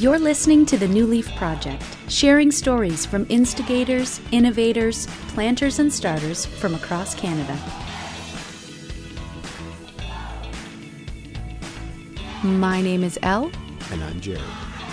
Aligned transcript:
You're 0.00 0.18
listening 0.18 0.64
to 0.64 0.78
the 0.78 0.88
New 0.88 1.04
Leaf 1.06 1.28
Project, 1.36 1.82
sharing 2.08 2.50
stories 2.50 3.04
from 3.04 3.26
instigators, 3.28 4.18
innovators, 4.32 5.06
planters, 5.28 5.78
and 5.78 5.92
starters 5.92 6.46
from 6.46 6.74
across 6.74 7.14
Canada. 7.14 7.54
My 12.42 12.80
name 12.80 13.04
is 13.04 13.18
Elle, 13.22 13.50
And 13.90 14.02
I'm 14.02 14.18
Jared. 14.22 14.40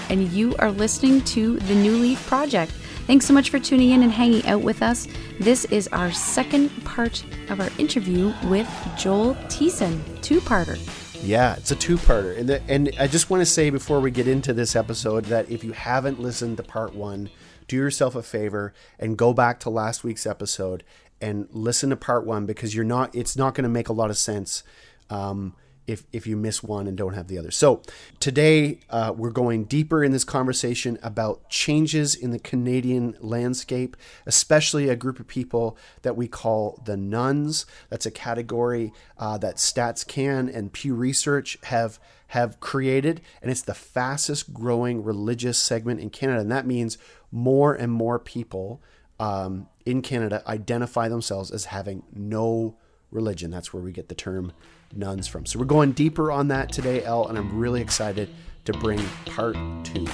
and 0.09 0.27
you 0.33 0.53
are 0.59 0.71
listening 0.71 1.21
to 1.21 1.57
the 1.57 1.75
New 1.75 1.95
Leaf 1.95 2.27
Project. 2.27 2.73
Thanks 3.05 3.25
so 3.25 3.33
much 3.33 3.49
for 3.49 3.59
tuning 3.59 3.91
in 3.91 4.03
and 4.03 4.11
hanging 4.11 4.45
out 4.45 4.61
with 4.61 4.81
us. 4.81 5.07
This 5.39 5.63
is 5.65 5.87
our 5.93 6.11
second 6.11 6.69
part 6.83 7.23
of 7.49 7.61
our 7.61 7.69
interview 7.77 8.33
with 8.43 8.67
Joel 8.97 9.35
Thiessen, 9.47 10.01
two 10.21 10.41
parter. 10.41 10.77
Yeah, 11.23 11.55
it's 11.55 11.71
a 11.71 11.75
two-parter, 11.75 12.37
and 12.37 12.47
the, 12.47 12.61
and 12.69 12.91
I 12.99 13.07
just 13.07 13.29
want 13.29 13.41
to 13.41 13.45
say 13.45 13.69
before 13.69 13.99
we 13.99 14.11
get 14.11 14.27
into 14.27 14.53
this 14.53 14.75
episode 14.75 15.25
that 15.25 15.49
if 15.49 15.63
you 15.63 15.73
haven't 15.73 16.21
listened 16.21 16.57
to 16.57 16.63
part 16.63 16.95
one, 16.95 17.29
do 17.67 17.75
yourself 17.75 18.15
a 18.15 18.23
favor 18.23 18.73
and 18.97 19.17
go 19.17 19.33
back 19.33 19.59
to 19.61 19.69
last 19.69 20.03
week's 20.03 20.25
episode 20.25 20.83
and 21.19 21.47
listen 21.51 21.89
to 21.89 21.97
part 21.97 22.25
one 22.25 22.45
because 22.45 22.73
you're 22.75 22.85
not. 22.85 23.13
It's 23.13 23.35
not 23.35 23.55
going 23.55 23.63
to 23.63 23.69
make 23.69 23.89
a 23.89 23.93
lot 23.93 24.09
of 24.09 24.17
sense. 24.17 24.63
Um, 25.09 25.55
if, 25.87 26.05
if 26.11 26.27
you 26.27 26.35
miss 26.35 26.61
one 26.61 26.85
and 26.85 26.97
don't 26.97 27.13
have 27.13 27.27
the 27.27 27.37
other. 27.37 27.49
So 27.49 27.81
today 28.19 28.79
uh, 28.89 29.13
we're 29.15 29.31
going 29.31 29.63
deeper 29.63 30.03
in 30.03 30.11
this 30.11 30.25
conversation 30.25 30.99
about 31.01 31.49
changes 31.49 32.13
in 32.13 32.31
the 32.31 32.39
Canadian 32.39 33.15
landscape, 33.19 33.95
especially 34.25 34.89
a 34.89 34.95
group 34.95 35.19
of 35.19 35.27
people 35.27 35.77
that 36.01 36.17
we 36.17 36.27
call 36.27 36.81
the 36.85 36.97
nones. 36.97 37.65
That's 37.89 38.05
a 38.05 38.11
category 38.11 38.91
uh, 39.17 39.37
that 39.39 39.55
StatsCan 39.55 40.53
and 40.53 40.73
Pew 40.73 40.93
Research 40.93 41.57
have 41.63 41.99
have 42.31 42.59
created, 42.59 43.21
and 43.41 43.49
it's 43.49 43.61
the 43.61 43.73
fastest 43.73 44.53
growing 44.53 45.01
religious 45.01 45.57
segment 45.57 46.01
in 46.01 46.09
Canada. 46.09 46.41
And 46.41 46.51
that 46.51 46.67
means 46.67 46.97
more 47.31 47.73
and 47.73 47.89
more 47.89 48.19
people 48.19 48.81
um, 49.17 49.69
in 49.85 50.01
Canada 50.01 50.43
identify 50.45 51.07
themselves 51.07 51.51
as 51.51 51.65
having 51.65 52.03
no 52.13 52.75
religion. 53.11 53.49
That's 53.49 53.73
where 53.73 53.81
we 53.81 53.93
get 53.93 54.09
the 54.09 54.15
term 54.15 54.51
nones 54.93 55.27
from. 55.27 55.45
So 55.45 55.59
we're 55.59 55.65
going 55.65 55.91
deeper 55.91 56.31
on 56.31 56.47
that 56.49 56.71
today, 56.71 57.03
Elle, 57.03 57.27
and 57.27 57.37
I'm 57.37 57.57
really 57.57 57.81
excited 57.81 58.29
to 58.65 58.73
bring 58.73 58.99
part 59.25 59.55
two. 59.83 60.07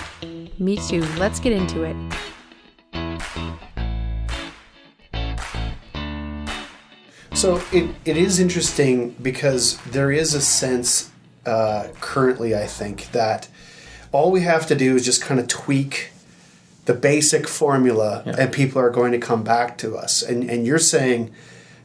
Me 0.60 0.78
too. 0.78 1.02
Let's 1.18 1.40
get 1.40 1.54
into 1.54 1.84
it. 1.84 1.96
So 7.34 7.62
it, 7.74 7.94
it 8.06 8.16
is 8.16 8.40
interesting 8.40 9.10
because 9.22 9.78
there 9.80 10.12
is 10.12 10.34
a 10.34 10.42
sense 10.42 11.12
uh, 11.46 11.90
currently, 12.00 12.56
I 12.56 12.68
think, 12.68 13.12
that 13.12 13.50
all 14.12 14.32
we 14.32 14.42
have 14.42 14.68
to 14.68 14.76
do 14.76 14.96
is 14.96 15.04
just 15.04 15.22
kind 15.22 15.40
of 15.40 15.48
tweak 15.48 16.12
the 16.86 16.94
basic 16.94 17.48
formula 17.48 18.24
and 18.26 18.54
people 18.54 18.82
are 18.82 18.90
going 18.90 19.12
to 19.14 19.18
come 19.18 19.44
back 19.44 19.78
to 19.80 19.98
us. 19.98 20.22
And, 20.22 20.50
and 20.50 20.66
you're 20.66 20.80
saying 20.80 21.34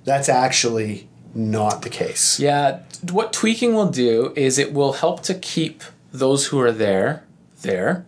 that's 0.04 0.28
actually 0.28 1.08
not 1.38 1.82
the 1.82 1.90
case. 1.90 2.38
Yeah, 2.40 2.80
what 3.10 3.32
tweaking 3.32 3.74
will 3.74 3.90
do 3.90 4.32
is 4.36 4.58
it 4.58 4.72
will 4.72 4.94
help 4.94 5.22
to 5.24 5.34
keep 5.34 5.82
those 6.12 6.46
who 6.48 6.60
are 6.60 6.72
there 6.72 7.24
there. 7.62 8.04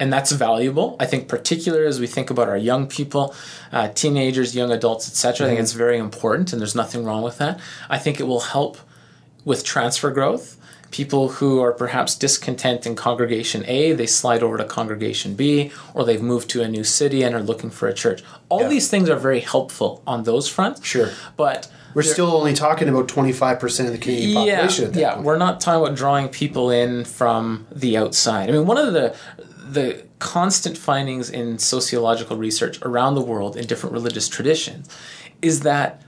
And 0.00 0.12
that's 0.12 0.32
valuable. 0.32 0.96
I 0.98 1.06
think, 1.06 1.28
particularly 1.28 1.86
as 1.86 2.00
we 2.00 2.08
think 2.08 2.28
about 2.28 2.48
our 2.48 2.56
young 2.56 2.88
people, 2.88 3.34
uh, 3.70 3.88
teenagers, 3.88 4.56
young 4.56 4.72
adults, 4.72 5.06
etc. 5.08 5.46
I 5.46 5.50
think 5.50 5.60
it's 5.60 5.74
very 5.74 5.96
important, 5.96 6.52
and 6.52 6.60
there's 6.60 6.74
nothing 6.74 7.04
wrong 7.04 7.22
with 7.22 7.38
that. 7.38 7.60
I 7.88 7.98
think 7.98 8.18
it 8.18 8.24
will 8.24 8.40
help 8.40 8.78
with 9.44 9.64
transfer 9.64 10.10
growth. 10.10 10.56
People 10.92 11.30
who 11.30 11.60
are 11.60 11.72
perhaps 11.72 12.14
discontent 12.14 12.86
in 12.86 12.94
congregation 12.94 13.64
A, 13.66 13.92
they 13.92 14.06
slide 14.06 14.42
over 14.42 14.56
to 14.58 14.64
congregation 14.64 15.34
B, 15.34 15.72
or 15.94 16.04
they've 16.04 16.22
moved 16.22 16.48
to 16.50 16.62
a 16.62 16.68
new 16.68 16.84
city 16.84 17.22
and 17.24 17.34
are 17.34 17.42
looking 17.42 17.70
for 17.70 17.88
a 17.88 17.94
church. 17.94 18.22
All 18.50 18.60
Yeah. 18.62 18.68
these 18.68 18.88
things 18.88 19.08
are 19.08 19.16
very 19.16 19.40
helpful 19.40 20.02
on 20.06 20.22
those 20.24 20.48
fronts. 20.48 20.84
Sure. 20.84 21.08
But 21.36 21.66
We're 21.94 22.02
still 22.02 22.30
only 22.36 22.54
talking 22.54 22.88
about 22.88 23.08
25% 23.08 23.86
of 23.88 23.92
the 23.92 23.98
Canadian 23.98 24.34
population. 24.34 24.82
yeah, 24.84 24.88
at 24.88 24.94
that 24.94 25.00
yeah. 25.00 25.12
point. 25.14 25.24
We're 25.26 25.36
not 25.38 25.60
talking 25.60 25.82
about 25.84 25.96
drawing 25.96 26.28
people 26.28 26.70
in 26.70 27.04
from 27.04 27.66
the 27.74 27.96
outside. 27.96 28.48
I 28.48 28.52
mean, 28.52 28.66
one 28.66 28.78
of 28.78 28.92
the 28.92 29.14
the 29.70 30.02
constant 30.18 30.76
findings 30.76 31.30
in 31.30 31.58
sociological 31.58 32.36
research 32.36 32.78
around 32.82 33.14
the 33.14 33.22
world 33.22 33.56
in 33.56 33.66
different 33.66 33.94
religious 33.94 34.28
traditions 34.28 34.86
is 35.40 35.60
that 35.60 36.02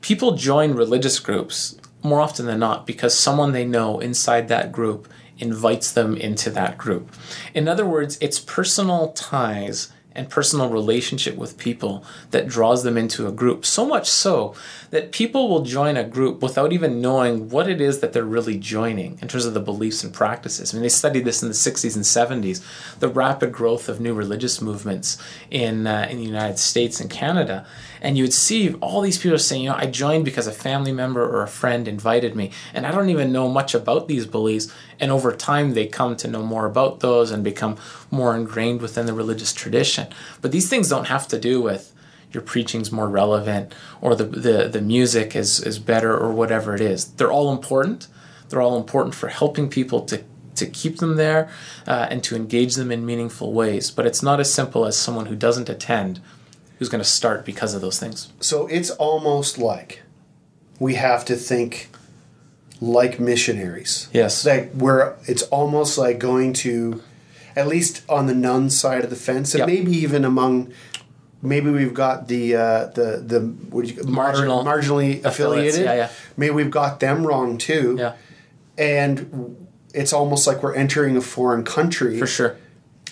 people 0.00 0.32
join 0.32 0.74
religious 0.74 1.20
groups 1.20 1.76
more 2.02 2.20
often 2.20 2.46
than 2.46 2.60
not 2.60 2.86
because 2.86 3.18
someone 3.18 3.52
they 3.52 3.64
know 3.64 3.98
inside 3.98 4.48
that 4.48 4.72
group 4.72 5.08
invites 5.38 5.92
them 5.92 6.16
into 6.16 6.50
that 6.50 6.76
group. 6.78 7.10
In 7.54 7.68
other 7.68 7.86
words, 7.86 8.18
it's 8.20 8.38
personal 8.38 9.12
ties 9.12 9.92
and 10.12 10.28
personal 10.28 10.68
relationship 10.68 11.36
with 11.36 11.58
people 11.58 12.04
that 12.30 12.48
draws 12.48 12.82
them 12.82 12.98
into 12.98 13.26
a 13.26 13.32
group. 13.32 13.64
So 13.64 13.86
much 13.86 14.08
so 14.08 14.54
that 14.90 15.12
people 15.12 15.48
will 15.48 15.62
join 15.62 15.96
a 15.96 16.04
group 16.04 16.42
without 16.42 16.72
even 16.72 17.00
knowing 17.00 17.48
what 17.48 17.68
it 17.68 17.80
is 17.80 18.00
that 18.00 18.12
they're 18.12 18.24
really 18.24 18.58
joining 18.58 19.18
in 19.22 19.28
terms 19.28 19.44
of 19.44 19.54
the 19.54 19.60
beliefs 19.60 20.02
and 20.02 20.12
practices. 20.12 20.72
I 20.72 20.76
mean, 20.76 20.82
they 20.82 20.88
studied 20.88 21.24
this 21.24 21.42
in 21.42 21.48
the 21.48 21.54
60s 21.54 21.94
and 21.94 22.04
70s, 22.04 22.98
the 22.98 23.08
rapid 23.08 23.52
growth 23.52 23.88
of 23.88 24.00
new 24.00 24.14
religious 24.14 24.60
movements 24.60 25.16
in, 25.50 25.86
uh, 25.86 26.08
in 26.10 26.16
the 26.16 26.24
United 26.24 26.58
States 26.58 27.00
and 27.00 27.08
Canada. 27.08 27.64
And 28.00 28.16
you 28.16 28.24
would 28.24 28.32
see 28.32 28.74
all 28.74 29.00
these 29.00 29.18
people 29.18 29.38
saying, 29.38 29.62
you 29.62 29.70
know, 29.70 29.76
I 29.76 29.86
joined 29.86 30.24
because 30.24 30.46
a 30.46 30.52
family 30.52 30.92
member 30.92 31.22
or 31.22 31.42
a 31.42 31.48
friend 31.48 31.86
invited 31.86 32.34
me, 32.34 32.50
and 32.74 32.86
I 32.86 32.90
don't 32.90 33.10
even 33.10 33.30
know 33.32 33.48
much 33.48 33.74
about 33.74 34.08
these 34.08 34.26
beliefs. 34.26 34.72
And 34.98 35.10
over 35.10 35.32
time, 35.32 35.74
they 35.74 35.86
come 35.86 36.16
to 36.16 36.28
know 36.28 36.42
more 36.42 36.66
about 36.66 37.00
those 37.00 37.30
and 37.30 37.44
become 37.44 37.76
more 38.10 38.34
ingrained 38.34 38.80
within 38.80 39.06
the 39.06 39.12
religious 39.12 39.52
tradition. 39.52 40.08
But 40.40 40.50
these 40.50 40.68
things 40.68 40.88
don't 40.88 41.06
have 41.08 41.28
to 41.28 41.38
do 41.38 41.60
with 41.60 41.92
your 42.32 42.42
preaching's 42.42 42.92
more 42.92 43.08
relevant 43.08 43.74
or 44.00 44.14
the, 44.14 44.24
the, 44.24 44.68
the 44.68 44.80
music 44.80 45.34
is, 45.34 45.60
is 45.60 45.78
better 45.78 46.16
or 46.16 46.32
whatever 46.32 46.74
it 46.74 46.80
is. 46.80 47.06
They're 47.06 47.32
all 47.32 47.52
important. 47.52 48.06
They're 48.48 48.62
all 48.62 48.76
important 48.76 49.14
for 49.14 49.28
helping 49.28 49.68
people 49.68 50.02
to, 50.06 50.22
to 50.56 50.66
keep 50.66 50.98
them 50.98 51.16
there 51.16 51.50
uh, 51.86 52.06
and 52.10 52.22
to 52.24 52.36
engage 52.36 52.74
them 52.74 52.90
in 52.92 53.04
meaningful 53.06 53.52
ways. 53.52 53.90
But 53.90 54.06
it's 54.06 54.22
not 54.22 54.40
as 54.40 54.52
simple 54.52 54.84
as 54.86 54.96
someone 54.96 55.26
who 55.26 55.36
doesn't 55.36 55.68
attend 55.68 56.20
who's 56.78 56.88
going 56.88 57.02
to 57.02 57.08
start 57.08 57.44
because 57.44 57.74
of 57.74 57.80
those 57.82 57.98
things. 57.98 58.32
So 58.40 58.66
it's 58.68 58.90
almost 58.90 59.58
like 59.58 60.02
we 60.78 60.94
have 60.94 61.24
to 61.26 61.36
think 61.36 61.90
like 62.80 63.20
missionaries. 63.20 64.08
Yes. 64.12 64.46
Like 64.46 64.72
we're 64.74 65.14
it's 65.26 65.42
almost 65.44 65.98
like 65.98 66.18
going 66.18 66.52
to 66.54 67.02
at 67.54 67.66
least 67.68 68.02
on 68.08 68.26
the 68.26 68.34
nun 68.34 68.70
side 68.70 69.04
of 69.04 69.10
the 69.10 69.16
fence 69.16 69.54
and 69.54 69.58
Yep. 69.60 69.66
maybe 69.68 69.92
even 69.96 70.24
among 70.24 70.72
maybe 71.42 71.70
we've 71.70 71.94
got 71.94 72.28
the 72.28 72.56
uh, 72.56 72.86
the 72.86 73.22
the 73.24 73.40
what 73.70 73.86
do 73.86 73.92
you 73.92 74.02
Marginal 74.04 74.64
marginally 74.64 75.24
affiliated. 75.24 75.84
yeah, 75.84 75.94
yeah. 75.94 76.10
Maybe 76.36 76.54
we've 76.54 76.70
got 76.70 77.00
them 77.00 77.26
wrong 77.26 77.58
too. 77.58 77.96
Yeah, 77.98 78.14
And 78.78 79.68
it's 79.94 80.12
almost 80.12 80.46
like 80.46 80.62
we're 80.62 80.74
entering 80.74 81.16
a 81.16 81.20
foreign 81.20 81.64
country 81.64 82.18
for 82.18 82.26
sure. 82.26 82.56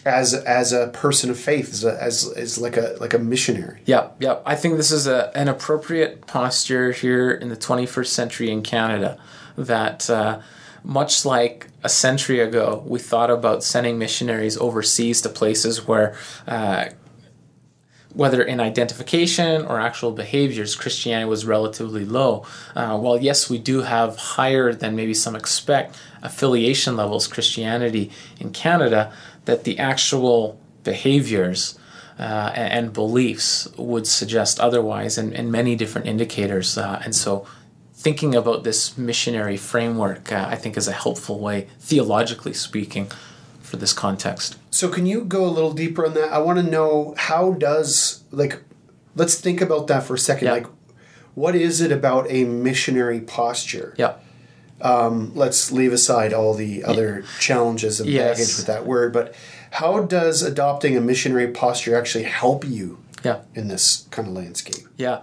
as 0.04 0.34
as 0.34 0.72
a 0.72 0.88
person 0.88 1.30
of 1.30 1.38
faith, 1.38 1.70
as 1.70 1.84
a, 1.84 2.02
as, 2.02 2.32
as 2.32 2.58
like 2.58 2.76
a 2.76 2.96
like 3.00 3.14
a 3.14 3.18
missionary. 3.18 3.82
Yep, 3.86 4.16
yep. 4.20 4.42
I 4.46 4.54
think 4.54 4.76
this 4.76 4.90
is 4.90 5.06
a, 5.06 5.36
an 5.36 5.48
appropriate 5.48 6.26
posture 6.26 6.92
here 6.92 7.30
in 7.30 7.48
the 7.48 7.56
21st 7.56 8.06
century 8.06 8.50
in 8.50 8.62
Canada. 8.62 9.18
That 9.56 10.08
uh, 10.08 10.40
much 10.84 11.24
like 11.24 11.68
a 11.82 11.88
century 11.88 12.40
ago, 12.40 12.82
we 12.86 12.98
thought 12.98 13.30
about 13.30 13.62
sending 13.62 13.98
missionaries 13.98 14.56
overseas 14.56 15.20
to 15.22 15.28
places 15.28 15.86
where, 15.86 16.16
uh, 16.46 16.86
whether 18.18 18.42
in 18.42 18.58
identification 18.58 19.64
or 19.64 19.78
actual 19.78 20.10
behaviors, 20.10 20.74
Christianity 20.74 21.28
was 21.28 21.46
relatively 21.46 22.04
low. 22.04 22.44
Uh, 22.74 22.98
while 22.98 23.16
yes, 23.16 23.48
we 23.48 23.58
do 23.58 23.82
have 23.82 24.16
higher 24.16 24.72
than 24.72 24.96
maybe 24.96 25.14
some 25.14 25.36
expect 25.36 25.96
affiliation 26.20 26.96
levels 26.96 27.28
Christianity 27.28 28.10
in 28.40 28.50
Canada, 28.50 29.12
that 29.44 29.62
the 29.62 29.78
actual 29.78 30.58
behaviors 30.82 31.78
uh, 32.18 32.50
and, 32.56 32.92
beliefs 32.92 33.68
would 33.76 34.04
suggest 34.04 34.58
otherwise, 34.58 35.16
and, 35.16 35.32
and 35.32 35.52
many 35.52 35.76
different 35.76 36.08
indicators. 36.08 36.76
Uh, 36.76 37.00
and 37.04 37.14
so, 37.14 37.46
thinking 37.94 38.34
about 38.34 38.64
this 38.64 38.98
missionary 38.98 39.56
framework, 39.56 40.32
uh, 40.32 40.44
I 40.50 40.56
think, 40.56 40.76
is 40.76 40.88
a 40.88 40.92
helpful 40.92 41.38
way, 41.38 41.68
theologically 41.78 42.54
speaking, 42.54 43.12
for 43.68 43.76
this 43.76 43.92
context. 43.92 44.56
So 44.70 44.88
can 44.88 45.06
you 45.06 45.22
go 45.24 45.44
a 45.44 45.50
little 45.50 45.72
deeper 45.72 46.06
on 46.06 46.14
that? 46.14 46.32
I 46.32 46.38
want 46.38 46.58
to 46.58 46.64
know 46.68 47.14
how 47.16 47.52
does 47.52 48.22
like 48.30 48.62
let's 49.14 49.34
think 49.40 49.60
about 49.60 49.86
that 49.88 50.02
for 50.04 50.14
a 50.14 50.18
second. 50.18 50.46
Yeah. 50.46 50.52
Like 50.54 50.66
what 51.34 51.54
is 51.54 51.80
it 51.80 51.92
about 51.92 52.26
a 52.30 52.44
missionary 52.44 53.20
posture? 53.20 53.94
Yeah. 53.96 54.14
Um, 54.80 55.32
let's 55.34 55.72
leave 55.72 55.92
aside 55.92 56.32
all 56.32 56.54
the 56.54 56.84
other 56.84 57.24
challenges 57.40 58.00
and 58.00 58.08
Yes. 58.08 58.38
baggage 58.38 58.56
with 58.56 58.66
that 58.66 58.86
word, 58.86 59.12
but 59.12 59.34
how 59.72 60.00
does 60.02 60.42
adopting 60.42 60.96
a 60.96 61.00
missionary 61.00 61.48
posture 61.48 61.96
actually 61.96 62.24
help 62.24 62.64
you 62.64 62.98
Yeah. 63.24 63.38
in 63.54 63.68
this 63.68 64.06
kind 64.10 64.28
of 64.28 64.34
landscape? 64.34 64.86
Yeah. 64.96 65.22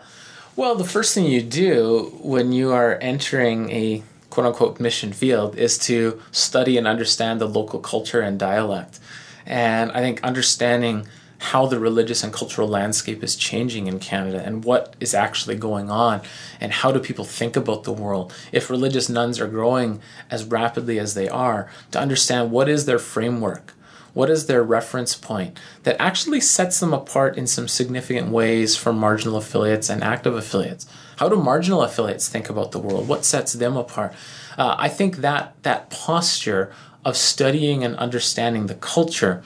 Well, 0.58 0.76
the 0.76 0.84
first 0.86 1.14
thing 1.14 1.26
you 1.26 1.42
do 1.42 2.14
when 2.22 2.52
you 2.52 2.72
are 2.74 2.98
entering 3.02 3.70
a 3.72 4.04
quote 4.36 4.48
unquote 4.48 4.82
mission 4.82 5.14
field 5.14 5.56
is 5.56 5.78
to 5.78 6.22
study 6.30 6.78
and 6.78 6.86
understand 6.86 7.40
the 7.40 7.48
local 7.48 7.80
culture 7.80 8.20
and 8.20 8.38
dialect. 8.38 9.00
And 9.46 9.94
I 9.94 10.02
think 10.02 10.22
understanding 10.24 11.08
how 11.38 11.68
the 11.68 11.80
religious 11.80 12.22
and 12.22 12.34
cultural 12.34 12.68
landscape 12.68 13.24
is 13.24 13.38
changing 13.38 13.88
in 13.88 13.98
Canada 13.98 14.44
and 14.44 14.66
what 14.66 14.94
is 15.00 15.14
actually 15.14 15.56
going 15.56 15.90
on 15.90 16.22
and 16.60 16.74
how 16.74 16.92
do 16.92 17.00
people 17.00 17.24
think 17.24 17.56
about 17.56 17.86
the 17.86 17.94
world 17.94 18.34
if 18.52 18.70
religious 18.70 19.08
nones 19.08 19.40
are 19.40 19.48
growing 19.48 20.02
as 20.30 20.44
rapidly 20.44 21.00
as 21.00 21.14
they 21.14 21.30
are 21.30 21.70
to 21.92 22.00
understand 22.00 22.52
what 22.52 22.68
is 22.68 22.86
their 22.86 23.00
framework 23.00 23.72
what 24.14 24.30
is 24.30 24.48
their 24.48 24.64
reference 24.64 25.16
point 25.16 25.58
that 25.84 26.00
actually 26.00 26.42
sets 26.42 26.80
them 26.80 26.94
apart 26.94 27.38
in 27.38 27.48
some 27.48 27.68
significant 27.68 28.30
ways 28.30 28.76
from 28.76 28.98
marginal 28.98 29.38
affiliates 29.38 29.90
and 29.90 30.04
active 30.04 30.36
affiliates 30.36 30.86
how 31.18 31.30
do 31.30 31.36
marginal 31.36 31.82
affiliates 31.82 32.28
think 32.28 32.50
about 32.50 32.72
the 32.72 32.80
world? 32.80 33.08
What 33.08 33.26
sets 33.26 33.54
them 33.54 33.78
apart? 33.78 34.14
Uh, 34.58 34.76
i 34.78 34.90
think 34.90 35.18
that 35.18 35.54
that 35.64 35.90
posture 35.90 36.72
of 37.04 37.16
studying 37.16 37.84
and 37.84 37.96
understanding 37.98 38.68
the 38.68 38.76
culture 38.76 39.44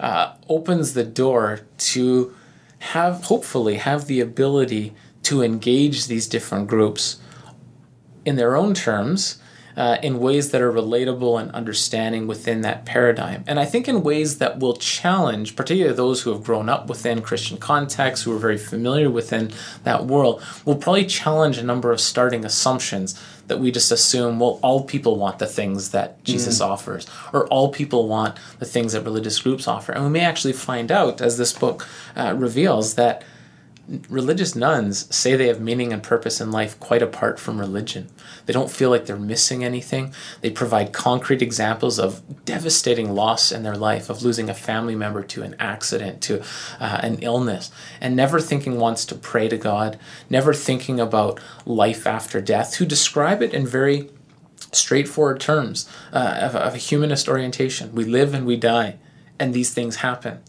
uh, 0.00 0.34
opens 0.48 0.94
the 0.94 1.04
door 1.04 1.60
to 1.76 2.34
have 2.78 3.24
hopefully 3.24 3.76
have 3.76 4.06
the 4.06 4.20
ability 4.20 4.92
to 5.22 5.42
engage 5.42 6.06
these 6.06 6.26
different 6.26 6.66
groups 6.66 7.18
in 8.24 8.36
their 8.36 8.56
own 8.56 8.74
terms 8.74 9.38
uh, 9.76 9.98
in 10.02 10.18
ways 10.18 10.50
that 10.50 10.60
are 10.60 10.72
relatable 10.72 11.40
and 11.40 11.50
understanding 11.52 12.26
within 12.26 12.60
that 12.62 12.84
paradigm. 12.84 13.44
And 13.46 13.58
I 13.58 13.64
think 13.64 13.88
in 13.88 14.02
ways 14.02 14.38
that 14.38 14.58
will 14.58 14.76
challenge, 14.76 15.56
particularly 15.56 15.96
those 15.96 16.22
who 16.22 16.32
have 16.32 16.44
grown 16.44 16.68
up 16.68 16.88
within 16.88 17.22
Christian 17.22 17.56
contexts, 17.56 18.24
who 18.24 18.34
are 18.34 18.38
very 18.38 18.58
familiar 18.58 19.10
within 19.10 19.50
that 19.82 20.06
world, 20.06 20.42
will 20.64 20.76
probably 20.76 21.06
challenge 21.06 21.58
a 21.58 21.64
number 21.64 21.90
of 21.90 22.00
starting 22.00 22.44
assumptions 22.44 23.20
that 23.46 23.58
we 23.58 23.70
just 23.70 23.92
assume, 23.92 24.40
well, 24.40 24.58
all 24.62 24.84
people 24.84 25.16
want 25.16 25.38
the 25.38 25.46
things 25.46 25.90
that 25.90 26.22
Jesus 26.24 26.60
mm. 26.60 26.66
offers, 26.66 27.06
or 27.32 27.46
all 27.48 27.70
people 27.70 28.08
want 28.08 28.38
the 28.58 28.64
things 28.64 28.92
that 28.92 29.02
religious 29.02 29.38
groups 29.38 29.68
offer. 29.68 29.92
And 29.92 30.04
we 30.04 30.10
may 30.10 30.20
actually 30.20 30.54
find 30.54 30.90
out, 30.90 31.20
as 31.20 31.36
this 31.36 31.52
book 31.52 31.86
uh, 32.16 32.34
reveals, 32.36 32.94
that 32.94 33.22
religious 34.08 34.54
nones 34.54 35.14
say 35.14 35.36
they 35.36 35.48
have 35.48 35.60
meaning 35.60 35.92
and 35.92 36.02
purpose 36.02 36.40
in 36.40 36.50
life 36.50 36.80
quite 36.80 37.02
apart 37.02 37.38
from 37.38 37.60
religion. 37.60 38.08
They 38.46 38.52
don't 38.52 38.70
feel 38.70 38.90
like 38.90 39.06
they're 39.06 39.16
missing 39.16 39.64
anything. 39.64 40.12
They 40.40 40.50
provide 40.50 40.92
concrete 40.92 41.42
examples 41.42 41.98
of 41.98 42.44
devastating 42.44 43.14
loss 43.14 43.50
in 43.50 43.62
their 43.62 43.76
life, 43.76 44.10
of 44.10 44.22
losing 44.22 44.50
a 44.50 44.54
family 44.54 44.94
member 44.94 45.22
to 45.22 45.42
an 45.42 45.56
accident, 45.58 46.20
to 46.22 46.40
uh, 46.80 47.00
an 47.02 47.18
illness, 47.20 47.70
and 48.00 48.14
never 48.14 48.40
thinking 48.40 48.78
once 48.78 49.04
to 49.06 49.14
pray 49.14 49.48
to 49.48 49.56
God, 49.56 49.98
never 50.28 50.52
thinking 50.52 51.00
about 51.00 51.40
life 51.64 52.06
after 52.06 52.40
death, 52.40 52.76
who 52.76 52.86
describe 52.86 53.42
it 53.42 53.54
in 53.54 53.66
very 53.66 54.10
straightforward 54.72 55.40
terms 55.40 55.88
uh, 56.12 56.38
of, 56.42 56.56
of 56.56 56.74
a 56.74 56.78
humanist 56.78 57.28
orientation. 57.28 57.94
We 57.94 58.04
live 58.04 58.34
and 58.34 58.46
we 58.46 58.56
die, 58.56 58.98
and 59.38 59.54
these 59.54 59.72
things 59.72 59.96
happen 59.96 60.40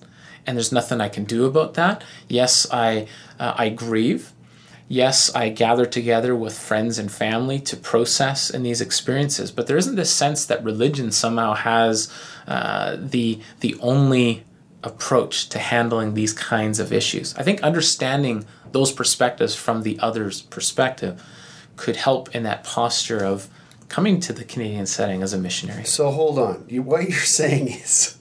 and 0.45 0.57
there's 0.57 0.71
nothing 0.71 1.01
I 1.01 1.09
can 1.09 1.23
do 1.23 1.45
about 1.45 1.73
that. 1.73 2.03
Yes, 2.27 2.67
I 2.71 3.07
uh, 3.39 3.53
I 3.57 3.69
grieve. 3.69 4.31
Yes, 4.87 5.33
I 5.33 5.49
gather 5.49 5.85
together 5.85 6.35
with 6.35 6.57
friends 6.57 6.99
and 6.99 7.11
family 7.11 7.59
to 7.59 7.75
process 7.75 8.51
in 8.51 8.61
these 8.61 8.81
experiences, 8.81 9.51
but 9.51 9.65
there 9.65 9.77
isn't 9.77 9.95
this 9.95 10.11
sense 10.11 10.45
that 10.45 10.63
religion 10.63 11.11
somehow 11.11 11.53
has 11.55 12.11
uh, 12.47 12.95
the 12.99 13.39
the 13.61 13.75
only 13.79 14.43
approach 14.83 15.49
to 15.49 15.57
handling 15.57 16.13
these 16.13 16.33
kinds 16.33 16.79
of 16.79 16.93
issues. 16.93 17.33
I 17.35 17.41
think 17.41 17.63
understanding 17.63 18.45
those 18.71 18.91
perspectives 18.91 19.55
from 19.55 19.81
the 19.81 19.97
other's 19.99 20.43
perspective 20.43 21.23
could 21.75 21.95
help 21.95 22.35
in 22.35 22.43
that 22.43 22.63
posture 22.63 23.25
of 23.25 23.49
coming 23.89 24.19
to 24.19 24.33
the 24.33 24.43
Canadian 24.43 24.85
setting 24.85 25.23
as 25.23 25.33
a 25.33 25.37
missionary. 25.39 25.85
So 25.85 26.11
hold 26.11 26.37
on, 26.37 26.65
you, 26.69 26.83
what 26.83 27.09
you're 27.09 27.19
saying 27.41 27.69
is 27.69 28.19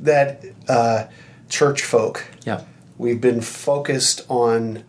that 0.00 0.44
uh, 0.68 1.06
church 1.48 1.82
folk. 1.82 2.24
Yeah 2.44 2.62
We've 2.98 3.20
been 3.20 3.42
focused 3.42 4.24
on 4.28 4.84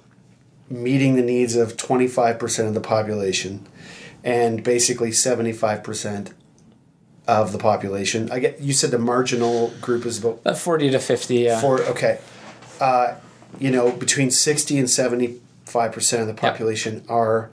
meeting 0.69 1.15
the 1.15 1.21
needs 1.21 1.55
of 1.55 1.77
25% 1.77 2.67
of 2.67 2.73
the 2.73 2.81
population 2.81 3.65
and 4.23 4.63
basically 4.63 5.09
75% 5.09 6.33
of 7.27 7.51
the 7.51 7.57
population. 7.57 8.31
I 8.31 8.39
get 8.39 8.61
you 8.61 8.73
said 8.73 8.91
the 8.91 8.97
marginal 8.97 9.73
group 9.81 10.05
is 10.05 10.19
about 10.19 10.41
uh, 10.45 10.53
40 10.53 10.91
to 10.91 10.99
50, 10.99 11.35
yeah. 11.35 11.61
For 11.61 11.81
okay. 11.83 12.19
Uh, 12.79 13.15
you 13.59 13.71
know, 13.71 13.91
between 13.91 14.31
60 14.31 14.77
and 14.77 14.87
75% 14.87 15.39
of 16.21 16.27
the 16.27 16.33
population 16.33 16.95
yep. 16.95 17.09
are 17.09 17.49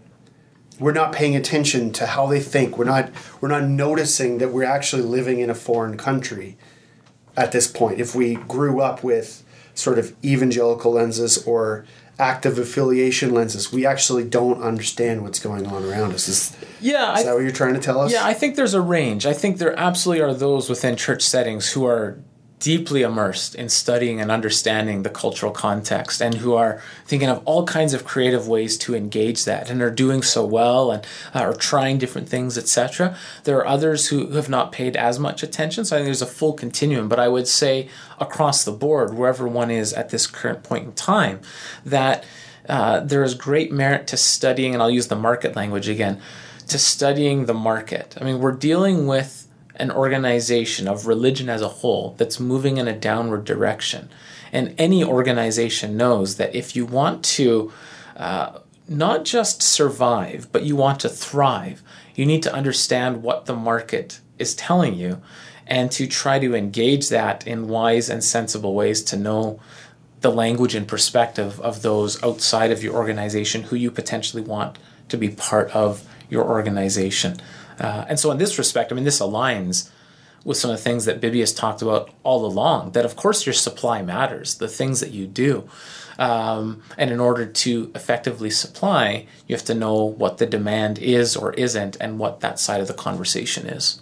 we're 0.79 0.93
not 0.93 1.13
paying 1.13 1.37
attention 1.37 1.93
to 1.93 2.07
how 2.07 2.27
they 2.27 2.41
think. 2.41 2.77
We're 2.79 2.85
not 2.85 3.11
we're 3.41 3.49
not 3.49 3.65
noticing 3.65 4.39
that 4.39 4.51
we're 4.51 4.65
actually 4.65 5.03
living 5.03 5.41
in 5.41 5.51
a 5.51 5.55
foreign 5.55 5.97
country 5.97 6.57
at 7.37 7.53
this 7.53 7.67
point. 7.67 8.01
If 8.01 8.15
we 8.15 8.35
grew 8.35 8.81
up 8.81 9.03
with 9.03 9.45
sort 9.75 9.99
of 9.99 10.15
evangelical 10.25 10.93
lenses 10.93 11.45
or 11.47 11.85
active 12.19 12.59
affiliation 12.59 13.33
lenses. 13.33 13.73
We 13.73 13.87
actually 13.87 14.25
don't 14.25 14.63
understand 14.63 15.23
what's 15.23 15.41
going 15.41 15.67
on 15.67 15.85
around 15.85 16.13
us. 16.13 16.29
Is, 16.29 16.57
yeah, 16.81 17.13
is 17.15 17.21
I, 17.21 17.23
that 17.25 17.35
what 17.35 17.43
you're 17.43 17.53
trying 17.53 17.75
to 17.75 17.81
tell 17.81 18.01
us? 18.01 18.13
Yeah, 18.13 18.25
I 18.25 18.35
think 18.35 18.57
there's 18.57 18.75
a 18.75 18.81
range. 18.81 19.27
I 19.27 19.33
think 19.33 19.59
there 19.59 19.79
absolutely 19.79 20.23
are 20.23 20.35
those 20.35 20.69
within 20.69 20.97
church 20.97 21.23
settings 21.23 21.73
who 21.73 21.85
are 21.87 22.19
deeply 22.59 23.03
immersed 23.03 23.55
in 23.55 23.69
studying 23.69 24.21
and 24.21 24.31
understanding 24.31 25.03
the 25.03 25.11
cultural 25.11 25.53
context 25.53 26.23
and 26.23 26.37
who 26.37 26.55
are 26.55 26.81
thinking 27.05 27.29
of 27.29 27.43
all 27.45 27.67
kinds 27.67 27.93
of 27.93 28.05
creative 28.05 28.49
ways 28.49 28.79
to 28.79 28.95
engage 28.95 29.45
that 29.45 29.69
and 29.69 29.83
are 29.83 29.91
doing 29.91 30.23
so 30.23 30.45
well 30.45 30.91
and 30.91 31.05
uh, 31.35 31.41
are 31.41 31.55
trying 31.55 31.99
different 31.99 32.29
things 32.29 32.57
etc 32.57 33.17
there 33.45 33.59
are 33.59 33.67
others 33.67 34.09
who 34.09 34.31
have 34.31 34.49
not 34.49 34.73
paid 34.73 34.97
as 34.97 35.19
much 35.19 35.43
attention. 35.43 35.85
So 35.85 35.97
i 35.97 35.99
think 35.99 36.07
there's 36.07 36.23
a 36.23 36.27
full 36.27 36.53
continuum. 36.53 37.09
But 37.09 37.21
i 37.21 37.29
would 37.29 37.49
say 37.49 37.89
across 38.19 38.65
the 38.65 38.73
board 38.73 39.15
wherever 39.15 39.47
one 39.47 39.71
is 39.71 39.93
at 39.93 40.11
this 40.11 40.27
current 40.27 40.63
point 40.63 40.85
in 40.85 40.93
time 40.93 41.41
that 41.85 42.25
uh, 42.69 43.01
there 43.01 43.23
is 43.23 43.35
great 43.35 43.71
merit 43.73 44.07
to 44.07 44.17
studying 44.17 44.73
and 44.73 44.83
i'll 44.83 44.91
use 44.91 45.09
the 45.09 45.17
market 45.17 45.55
language 45.55 45.89
again 45.89 46.21
to 46.69 46.79
studying 46.79 47.45
the 47.45 47.55
market. 47.55 48.17
I 48.19 48.25
mean 48.25 48.41
we're 48.41 48.53
dealing 48.53 49.07
with 49.07 49.44
an 49.77 49.91
organization 49.91 50.87
of 50.87 51.07
religion 51.07 51.49
as 51.49 51.61
a 51.61 51.69
whole 51.69 52.15
that's 52.19 52.39
moving 52.39 52.77
in 52.77 52.89
a 52.89 52.99
downward 52.99 53.45
direction. 53.45 54.09
And 54.53 54.75
any 54.79 55.03
organization 55.03 55.97
knows 55.97 56.37
that 56.37 56.55
if 56.55 56.77
you 56.77 56.87
want 56.87 57.25
to 57.25 57.73
uh, 58.17 58.61
not 58.89 59.25
just 59.25 59.63
survive, 59.63 60.49
but 60.53 60.63
you 60.63 60.77
want 60.77 61.01
to 61.01 61.09
thrive, 61.09 61.83
you 62.15 62.25
need 62.25 62.43
to 62.45 62.55
understand 62.55 63.23
what 63.23 63.47
the 63.47 63.57
market 63.57 64.21
is 64.39 64.55
telling 64.55 64.95
you 64.95 65.21
and 65.67 65.91
to 65.91 66.07
try 66.07 66.39
to 66.39 66.55
engage 66.55 67.09
that 67.09 67.47
in 67.47 67.69
wise 67.69 68.09
and 68.11 68.23
sensible 68.23 68.75
ways 68.75 69.03
to 69.03 69.17
know 69.17 69.59
the 70.21 70.31
language 70.31 70.75
and 70.75 70.89
perspective 70.89 71.61
of 71.61 71.83
those 71.83 72.23
outside 72.23 72.71
of 72.71 72.83
your 72.83 72.95
organization 72.95 73.65
who 73.65 73.77
you 73.77 73.91
potentially 73.91 74.43
want 74.43 74.79
to 75.09 75.17
be 75.17 75.29
part 75.29 75.71
of 75.71 76.07
your 76.31 76.45
organization. 76.45 77.37
Uh, 77.79 78.05
and 78.09 78.19
so, 78.19 78.31
in 78.31 78.39
this 78.39 78.59
respect, 78.59 78.93
I 78.93 78.95
mean, 78.95 79.05
this 79.05 79.21
aligns 79.21 79.91
with 80.45 80.59
some 80.59 80.71
of 80.71 80.77
the 80.77 80.83
things 80.83 81.07
that 81.07 81.21
Bibby 81.21 81.41
has 81.41 81.53
talked 81.53 81.83
about 81.83 82.11
all 82.23 82.45
along. 82.45 82.93
That, 82.93 83.05
of 83.05 83.17
course, 83.17 83.47
your 83.47 83.55
supply 83.55 84.03
matters, 84.03 84.57
the 84.57 84.69
things 84.69 85.01
that 85.01 85.11
you 85.11 85.27
do. 85.27 85.69
Um, 86.19 86.83
and 86.97 87.11
in 87.11 87.19
order 87.19 87.47
to 87.47 87.91
effectively 87.95 88.51
supply, 88.51 89.27
you 89.49 89.57
have 89.57 89.65
to 89.65 89.75
know 89.75 90.05
what 90.05 90.39
the 90.39 90.47
demand 90.47 90.99
is 90.99 91.35
or 91.37 91.53
isn't 91.55 91.97
and 92.01 92.19
what 92.19 92.41
that 92.41 92.61
side 92.61 92.81
of 92.81 92.87
the 92.87 92.95
conversation 92.95 93.67
is. 93.67 94.01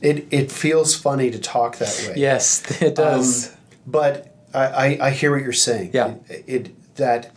It, 0.00 0.26
it 0.32 0.50
feels 0.50 0.96
funny 0.96 1.30
to 1.30 1.38
talk 1.38 1.78
that 1.78 2.06
way. 2.08 2.14
Yes, 2.16 2.82
it 2.82 2.96
does. 2.96 3.48
Um, 3.48 3.54
but 3.86 4.34
I, 4.52 4.66
I, 4.66 4.98
I, 5.06 5.10
hear 5.10 5.30
what 5.30 5.42
you're 5.42 5.52
saying. 5.52 5.90
Yeah. 5.92 6.14
It, 6.28 6.44
it, 6.46 6.96
that 6.96 7.32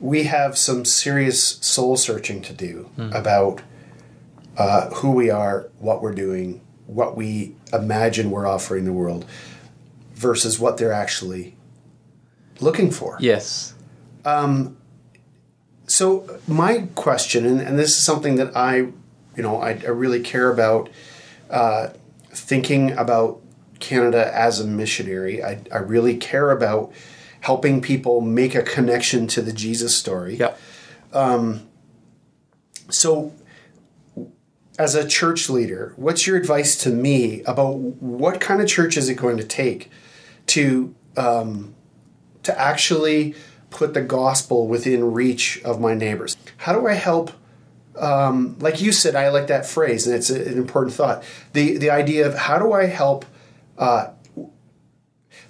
we 0.00 0.24
have 0.24 0.58
some 0.58 0.84
serious 0.84 1.40
soul 1.64 1.96
searching 1.96 2.42
to 2.42 2.52
do 2.52 2.90
mm. 2.98 3.14
about 3.14 3.62
uh, 4.56 4.90
who 4.90 5.12
we 5.12 5.30
are, 5.30 5.70
what 5.78 6.02
we're 6.02 6.14
doing, 6.14 6.60
what 6.86 7.16
we 7.16 7.54
imagine 7.72 8.30
we're 8.30 8.46
offering 8.46 8.84
the 8.84 8.92
world, 8.92 9.24
versus 10.14 10.58
what 10.58 10.76
they're 10.76 10.92
actually 10.92 11.56
looking 12.60 12.90
for. 12.90 13.16
Yes. 13.20 13.74
Um, 14.24 14.76
so 15.86 16.40
my 16.46 16.88
question, 16.94 17.44
and, 17.44 17.60
and, 17.60 17.78
this 17.78 17.90
is 17.90 17.96
something 17.96 18.36
that 18.36 18.56
I, 18.56 18.76
you 18.76 18.92
know, 19.42 19.60
I, 19.60 19.70
I 19.70 19.88
really 19.88 20.20
care 20.20 20.50
about, 20.50 20.90
uh, 21.50 21.88
thinking 22.30 22.92
about 22.92 23.40
Canada 23.80 24.30
as 24.34 24.60
a 24.60 24.64
missionary. 24.64 25.42
I, 25.42 25.60
I 25.72 25.78
really 25.78 26.16
care 26.16 26.50
about 26.50 26.92
helping 27.40 27.82
people 27.82 28.20
make 28.20 28.54
a 28.54 28.62
connection 28.62 29.26
to 29.26 29.42
the 29.42 29.52
Jesus 29.52 29.94
story. 29.94 30.36
Yeah. 30.36 30.54
Um, 31.12 31.68
so 32.88 33.32
as 34.78 34.94
a 34.94 35.06
church 35.06 35.50
leader, 35.50 35.92
what's 35.96 36.26
your 36.26 36.36
advice 36.36 36.76
to 36.76 36.90
me 36.90 37.42
about 37.42 37.76
what 37.76 38.40
kind 38.40 38.60
of 38.60 38.68
church 38.68 38.96
is 38.96 39.08
it 39.08 39.14
going 39.14 39.36
to 39.36 39.44
take 39.44 39.90
to 40.46 40.94
um, 41.16 41.74
to 42.42 42.58
actually 42.58 43.34
put 43.70 43.94
the 43.94 44.00
gospel 44.00 44.66
within 44.66 45.12
reach 45.12 45.60
of 45.62 45.80
my 45.80 45.94
neighbors? 45.94 46.36
How 46.58 46.72
do 46.72 46.86
I 46.86 46.94
help? 46.94 47.32
Um, 47.96 48.56
like 48.58 48.80
you 48.80 48.90
said, 48.92 49.14
I 49.14 49.28
like 49.28 49.48
that 49.48 49.66
phrase, 49.66 50.06
and 50.06 50.16
it's 50.16 50.30
a, 50.30 50.40
an 50.40 50.56
important 50.56 50.94
thought. 50.94 51.22
the 51.52 51.76
The 51.76 51.90
idea 51.90 52.26
of 52.26 52.34
how 52.34 52.58
do 52.58 52.72
I 52.72 52.86
help 52.86 53.26
uh, 53.76 54.08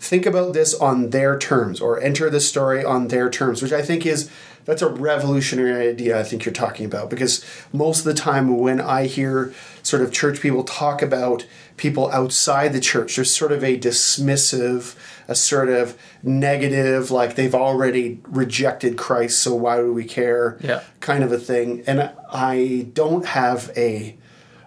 think 0.00 0.26
about 0.26 0.52
this 0.52 0.74
on 0.74 1.10
their 1.10 1.38
terms 1.38 1.80
or 1.80 2.00
enter 2.00 2.28
the 2.28 2.40
story 2.40 2.84
on 2.84 3.08
their 3.08 3.30
terms, 3.30 3.62
which 3.62 3.72
I 3.72 3.82
think 3.82 4.04
is 4.04 4.28
that's 4.64 4.82
a 4.82 4.88
revolutionary 4.88 5.88
idea 5.88 6.18
I 6.18 6.22
think 6.22 6.44
you're 6.44 6.52
talking 6.52 6.86
about 6.86 7.10
because 7.10 7.44
most 7.72 8.00
of 8.00 8.04
the 8.04 8.14
time 8.14 8.58
when 8.58 8.80
I 8.80 9.06
hear 9.06 9.52
sort 9.82 10.02
of 10.02 10.12
church 10.12 10.40
people 10.40 10.64
talk 10.64 11.02
about 11.02 11.46
people 11.76 12.10
outside 12.12 12.72
the 12.72 12.80
church, 12.80 13.16
there's 13.16 13.34
sort 13.34 13.50
of 13.50 13.64
a 13.64 13.78
dismissive, 13.78 14.96
a 15.26 15.34
sort 15.34 15.68
of 15.68 15.98
negative, 16.22 17.10
like 17.10 17.34
they've 17.34 17.54
already 17.54 18.20
rejected 18.24 18.96
Christ, 18.96 19.42
so 19.42 19.54
why 19.54 19.78
do 19.78 19.92
we 19.92 20.04
care? 20.04 20.58
Yeah. 20.60 20.82
kind 21.00 21.24
of 21.24 21.32
a 21.32 21.38
thing. 21.38 21.82
And 21.86 22.12
I 22.30 22.86
don't 22.92 23.26
have 23.26 23.70
a 23.76 24.16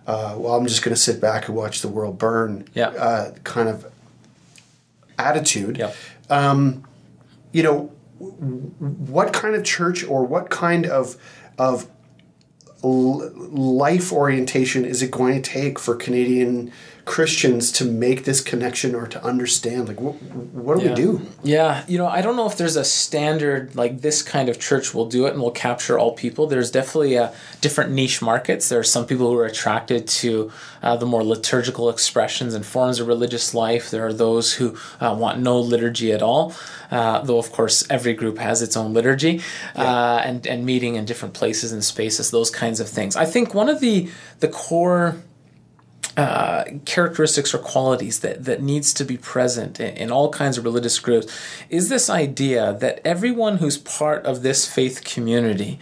uh, 0.07 0.35
well, 0.37 0.55
I'm 0.55 0.67
just 0.67 0.83
going 0.83 0.93
to 0.93 1.01
sit 1.01 1.19
back 1.19 1.47
and 1.47 1.57
watch 1.57 1.81
the 1.81 1.87
world 1.87 2.19
burn. 2.19 2.67
Yeah. 2.75 2.89
Uh, 2.89 3.31
kind 3.43 3.67
of 3.67 3.91
attitude. 5.17 5.77
Yep. 5.77 5.95
You 7.51 7.63
know, 7.63 7.94
what 8.17 9.34
kind 9.34 9.55
of 9.55 9.63
church 9.63 10.03
or 10.05 10.25
what 10.25 10.50
kind 10.50 10.86
of 10.86 11.17
of 11.57 11.89
life 12.84 14.12
orientation 14.12 14.86
is 14.86 15.01
it 15.01 15.12
going 15.12 15.41
to 15.41 15.50
take 15.50 15.79
for 15.79 15.95
Canadian 15.95 16.72
Christians 17.05 17.71
to 17.74 17.85
make 17.85 18.25
this 18.25 18.41
connection 18.41 18.95
or 18.95 19.05
to 19.07 19.24
understand? 19.24 19.88
Like, 19.88 20.01
what, 20.01 20.13
what 20.53 20.79
do 20.79 20.83
Yeah. 20.85 20.89
we 20.89 20.95
do? 20.95 21.21
Yeah, 21.43 21.83
you 21.88 21.97
know, 22.00 22.07
I 22.07 22.21
don't 22.21 22.35
know 22.35 22.47
if 22.47 22.57
there's 22.57 22.75
a 22.75 22.83
standard 22.83 23.75
like 23.75 24.01
this 24.01 24.24
kind 24.24 24.50
of 24.50 24.59
church 24.59 24.93
will 24.93 25.05
do 25.05 25.27
it 25.27 25.33
and 25.33 25.41
will 25.41 25.51
capture 25.51 26.00
all 26.00 26.13
people. 26.13 26.47
There's 26.47 26.71
definitely 26.71 27.15
a 27.15 27.31
different 27.62 27.91
niche 27.91 28.21
markets. 28.24 28.69
There 28.69 28.79
are 28.79 28.83
some 28.83 29.05
people 29.05 29.29
who 29.29 29.38
are 29.38 29.45
attracted 29.45 30.07
to 30.07 30.51
uh, 30.81 30.95
the 30.97 31.05
more 31.05 31.24
liturgical 31.24 31.89
expressions 31.89 32.55
and 32.55 32.65
forms 32.65 33.00
of 33.00 33.07
religious 33.07 33.53
life. 33.53 33.91
There 33.91 34.05
are 34.05 34.13
those 34.13 34.53
who 34.55 34.75
uh, 35.00 35.15
want 35.17 35.39
no 35.39 35.59
liturgy 35.59 36.12
at 36.12 36.24
all, 36.24 36.53
uh, 36.89 37.21
though 37.21 37.38
of 37.38 37.51
course 37.51 37.85
every 37.89 38.13
group 38.13 38.39
has 38.39 38.62
its 38.63 38.75
own 38.75 38.93
liturgy 38.93 39.41
uh, 39.75 40.21
and 40.25 40.45
and 40.47 40.65
meeting 40.65 40.95
in 40.95 41.05
different 41.05 41.33
places 41.35 41.71
and 41.71 41.83
spaces. 41.83 42.31
Those 42.31 42.50
kinds 42.50 42.79
of 42.79 42.89
things. 42.89 43.15
I 43.15 43.25
think 43.25 43.53
one 43.53 43.69
of 43.69 43.79
the 43.79 44.09
the 44.39 44.47
core 44.47 45.17
uh, 46.17 46.63
characteristics 46.86 47.53
or 47.53 47.57
qualities 47.57 48.19
that, 48.19 48.45
that 48.45 48.62
needs 48.62 48.93
to 48.93 49.03
be 49.03 49.17
present 49.17 49.79
in, 49.79 49.95
in 49.98 50.12
all 50.12 50.29
kinds 50.29 50.57
of 50.57 50.63
religious 50.63 50.98
groups 51.00 51.27
is 51.69 51.89
this 51.89 52.10
idea 52.10 52.74
that 52.79 53.01
everyone 53.03 53.57
who's 53.57 53.77
part 53.77 54.25
of 54.25 54.41
this 54.41 54.65
faith 54.65 55.03
community 55.03 55.77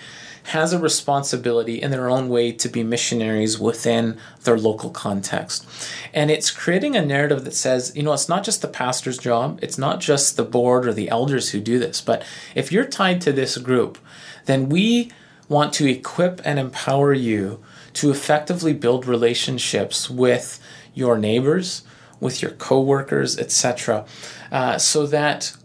has 0.48 0.74
a 0.74 0.80
responsibility 0.80 1.82
in 1.82 1.92
their 1.92 2.10
own 2.10 2.28
way 2.30 2.52
to 2.52 2.68
be 2.68 2.84
missionaries 2.84 3.60
within 3.60 4.18
their 4.44 4.58
local 4.58 4.90
context. 4.90 5.66
And 6.14 6.30
it's 6.30 6.52
creating 6.52 6.96
a 6.96 7.06
narrative 7.06 7.46
that 7.46 7.54
says, 7.54 7.96
you 7.96 8.04
know, 8.04 8.14
it's 8.14 8.28
not 8.28 8.44
just 8.44 8.62
the 8.62 8.68
pastor's 8.68 9.18
job, 9.18 9.60
it's 9.62 9.78
not 9.78 10.02
just 10.02 10.36
the 10.36 10.44
board 10.44 10.86
or 10.86 10.94
the 10.94 11.10
elders 11.10 11.52
who 11.52 11.62
do 11.62 11.80
this, 11.80 12.02
but 12.02 12.26
if 12.56 12.72
you're 12.72 12.86
tied 12.86 13.22
to 13.22 13.32
this 13.32 13.58
group, 13.58 13.98
then 14.46 14.68
we 14.68 15.12
want 15.48 15.74
to 15.74 15.90
equip 15.90 16.42
and 16.44 16.60
empower 16.60 17.14
you 17.14 17.64
to 17.94 18.12
effectively 18.12 18.74
build 18.74 19.06
relationships 19.06 20.10
with 20.10 20.60
your 20.94 21.18
neighbors, 21.18 21.84
with 22.20 22.42
your 22.42 22.52
coworkers, 22.52 23.38
etc., 23.38 24.06
uh, 24.52 24.78
so 24.78 25.06
that 25.08 25.56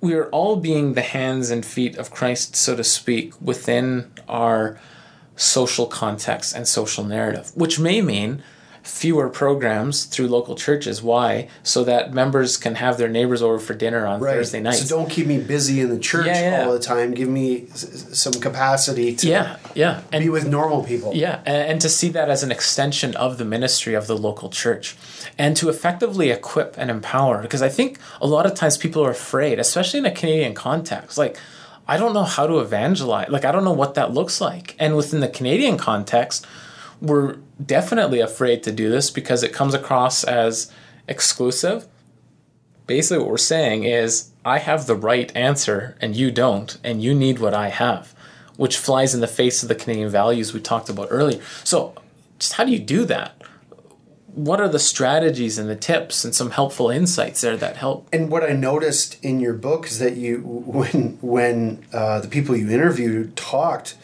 we 0.00 0.14
are 0.14 0.28
all 0.30 0.56
being 0.56 0.94
the 0.94 1.02
hands 1.02 1.50
and 1.50 1.64
feet 1.64 1.96
of 1.96 2.10
Christ, 2.10 2.54
so 2.54 2.76
to 2.76 2.84
speak, 2.84 3.34
within 3.40 4.12
our 4.28 4.78
social 5.36 5.86
context 5.86 6.54
and 6.54 6.68
social 6.68 7.04
narrative, 7.04 7.50
which 7.54 7.78
may 7.78 8.00
mean 8.00 8.42
fewer 8.88 9.28
programs 9.28 10.06
through 10.06 10.26
local 10.28 10.56
churches. 10.56 11.02
Why? 11.02 11.48
So 11.62 11.84
that 11.84 12.14
members 12.14 12.56
can 12.56 12.76
have 12.76 12.96
their 12.96 13.08
neighbors 13.08 13.42
over 13.42 13.58
for 13.58 13.74
dinner 13.74 14.06
on 14.06 14.18
Thursday 14.18 14.60
nights. 14.60 14.88
So 14.88 14.96
don't 14.96 15.10
keep 15.10 15.26
me 15.26 15.38
busy 15.38 15.80
in 15.80 15.90
the 15.90 15.98
church 15.98 16.26
Yeah, 16.26 16.40
yeah. 16.40 16.64
all 16.64 16.72
the 16.72 16.80
time. 16.80 17.12
Give 17.12 17.28
me 17.28 17.66
some 17.68 18.32
capacity 18.32 19.14
to 19.16 19.28
yeah, 19.28 19.58
yeah. 19.74 20.02
And 20.10 20.24
be 20.24 20.30
with 20.30 20.48
normal 20.48 20.82
people. 20.84 21.14
Yeah, 21.14 21.42
and, 21.44 21.72
and 21.72 21.80
to 21.82 21.88
see 21.88 22.08
that 22.10 22.30
as 22.30 22.42
an 22.42 22.50
extension 22.50 23.14
of 23.16 23.36
the 23.36 23.44
ministry 23.44 23.92
of 23.94 24.06
the 24.06 24.16
local 24.16 24.48
church 24.48 24.96
and 25.36 25.56
to 25.58 25.68
effectively 25.68 26.30
equip 26.30 26.76
and 26.78 26.90
empower. 26.90 27.42
Because 27.42 27.60
I 27.60 27.68
think 27.68 27.98
a 28.22 28.26
lot 28.26 28.46
of 28.46 28.54
times 28.54 28.78
people 28.78 29.04
are 29.04 29.10
afraid, 29.10 29.58
especially 29.58 29.98
in 29.98 30.06
a 30.06 30.10
Canadian 30.10 30.54
context. 30.54 31.18
Like, 31.18 31.36
I 31.86 31.98
don't 31.98 32.14
know 32.14 32.24
how 32.24 32.46
to 32.46 32.58
evangelize. 32.60 33.28
Like, 33.28 33.44
I 33.44 33.52
don't 33.52 33.64
know 33.64 33.72
what 33.72 33.94
that 33.94 34.12
looks 34.12 34.40
like. 34.40 34.76
And 34.78 34.96
within 34.96 35.20
the 35.20 35.28
Canadian 35.28 35.76
context, 35.76 36.46
we're 37.00 37.36
definitely 37.64 38.20
afraid 38.20 38.62
to 38.62 38.72
do 38.72 38.88
this 38.88 39.10
because 39.10 39.42
it 39.42 39.52
comes 39.52 39.74
across 39.74 40.24
as 40.24 40.72
exclusive. 41.06 41.86
Basically, 42.86 43.18
what 43.18 43.28
we're 43.28 43.38
saying 43.38 43.84
is, 43.84 44.30
I 44.44 44.58
have 44.58 44.86
the 44.86 44.94
right 44.94 45.34
answer 45.36 45.96
and 46.00 46.16
you 46.16 46.30
don't, 46.30 46.78
and 46.82 47.02
you 47.02 47.14
need 47.14 47.38
what 47.38 47.52
I 47.52 47.68
have, 47.68 48.14
which 48.56 48.78
flies 48.78 49.14
in 49.14 49.20
the 49.20 49.26
face 49.26 49.62
of 49.62 49.68
the 49.68 49.74
Canadian 49.74 50.08
values 50.08 50.54
we 50.54 50.60
talked 50.60 50.88
about 50.88 51.08
earlier. 51.10 51.42
So, 51.64 51.94
just 52.38 52.54
how 52.54 52.64
do 52.64 52.72
you 52.72 52.78
do 52.78 53.04
that? 53.04 53.34
What 54.32 54.60
are 54.60 54.68
the 54.68 54.78
strategies 54.78 55.58
and 55.58 55.68
the 55.68 55.76
tips 55.76 56.24
and 56.24 56.34
some 56.34 56.52
helpful 56.52 56.90
insights 56.90 57.40
there 57.40 57.56
that 57.56 57.76
help? 57.76 58.08
And 58.12 58.30
what 58.30 58.48
I 58.48 58.52
noticed 58.52 59.22
in 59.22 59.40
your 59.40 59.54
book 59.54 59.86
is 59.86 59.98
that 59.98 60.16
you, 60.16 60.38
when 60.42 61.18
when 61.20 61.84
uh, 61.92 62.20
the 62.20 62.28
people 62.28 62.56
you 62.56 62.70
interviewed 62.70 63.36
talked, 63.36 63.96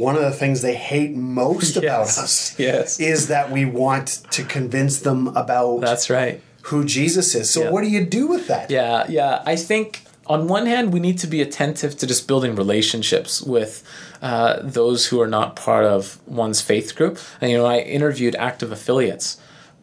one 0.00 0.16
of 0.16 0.22
the 0.22 0.32
things 0.32 0.62
they 0.62 0.74
hate 0.74 1.14
most 1.14 1.76
about 1.80 2.06
Yes. 2.06 2.18
us 2.18 2.58
Yes. 2.58 2.98
is 3.00 3.28
that 3.28 3.50
we 3.52 3.64
want 3.64 4.06
to 4.36 4.42
convince 4.44 4.98
them 5.00 5.28
about 5.36 5.80
That's 5.80 6.08
right. 6.10 6.40
who 6.62 6.84
Jesus 6.84 7.34
is. 7.34 7.50
So 7.50 7.60
Yeah. 7.64 7.70
what 7.70 7.82
do 7.82 7.88
you 7.88 8.04
do 8.04 8.26
with 8.26 8.46
that? 8.48 8.70
Yeah, 8.70 9.04
yeah. 9.08 9.42
I 9.44 9.56
think 9.56 10.02
on 10.26 10.46
one 10.46 10.66
hand, 10.66 10.92
we 10.92 11.00
need 11.00 11.18
to 11.18 11.26
be 11.26 11.40
attentive 11.42 11.96
to 11.98 12.06
just 12.06 12.28
building 12.28 12.54
relationships 12.54 13.42
with 13.42 13.82
uh, 14.22 14.60
those 14.62 15.06
who 15.08 15.20
are 15.20 15.26
not 15.38 15.56
part 15.56 15.84
of 15.84 16.18
one's 16.26 16.60
faith 16.60 16.94
group. 16.94 17.18
And, 17.40 17.50
you 17.50 17.56
know, 17.58 17.66
I 17.66 17.78
interviewed 17.80 18.34
active 18.36 18.70
affiliates. 18.70 19.38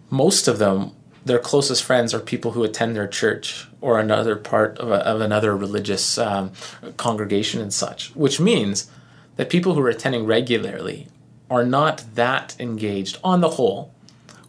Most 0.10 0.48
of 0.48 0.58
them, 0.58 0.92
their 1.26 1.40
closest 1.40 1.84
friends 1.84 2.14
are 2.14 2.20
people 2.20 2.52
who 2.52 2.64
attend 2.64 2.96
their 2.96 3.08
church 3.08 3.68
or 3.82 4.00
another 4.00 4.36
part 4.38 4.78
of, 4.80 4.90
a, 4.90 5.00
of 5.06 5.20
another 5.20 5.56
religious 5.58 6.18
um, 6.18 6.52
congregation 6.96 7.60
and 7.62 7.74
such, 7.74 8.16
which 8.16 8.40
means 8.40 8.90
that 9.38 9.50
people 9.50 9.74
who 9.74 9.82
are 9.82 9.90
attending 9.90 10.26
regularly 10.26 11.08
are 11.50 11.66
not 11.66 12.04
that 12.16 12.56
engaged 12.60 13.18
on 13.24 13.42
the 13.42 13.52
whole 13.52 13.94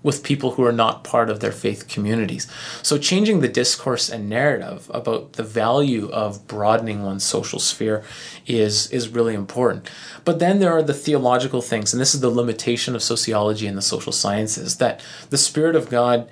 with 0.02 0.23
people 0.23 0.52
who 0.52 0.64
are 0.64 0.73
not 0.73 1.02
part 1.02 1.28
of 1.28 1.40
their 1.40 1.52
faith 1.52 1.88
communities. 1.88 2.47
So, 2.83 2.99
changing 2.99 3.40
the 3.40 3.49
discourse 3.49 4.09
and 4.09 4.28
narrative 4.28 4.90
about 4.95 5.35
the 5.35 5.42
value 5.42 6.09
of 6.11 6.47
broadening 6.47 7.02
one's 7.02 7.25
social 7.25 7.59
sphere 7.59 8.04
is, 8.47 8.90
is 8.90 9.09
really 9.09 9.35
important. 9.35 9.90
But 10.25 10.38
then 10.38 10.61
there 10.61 10.73
are 10.73 10.83
the 10.83 10.95
theological 10.95 11.61
things, 11.61 11.92
and 11.92 12.00
this 12.00 12.14
is 12.14 12.21
the 12.21 12.30
limitation 12.30 12.95
of 12.95 13.02
sociology 13.02 13.66
and 13.66 13.76
the 13.76 13.83
social 13.83 14.12
sciences 14.12 14.76
that 14.76 15.02
the 15.30 15.38
Spirit 15.38 15.75
of 15.75 15.90
God 15.90 16.28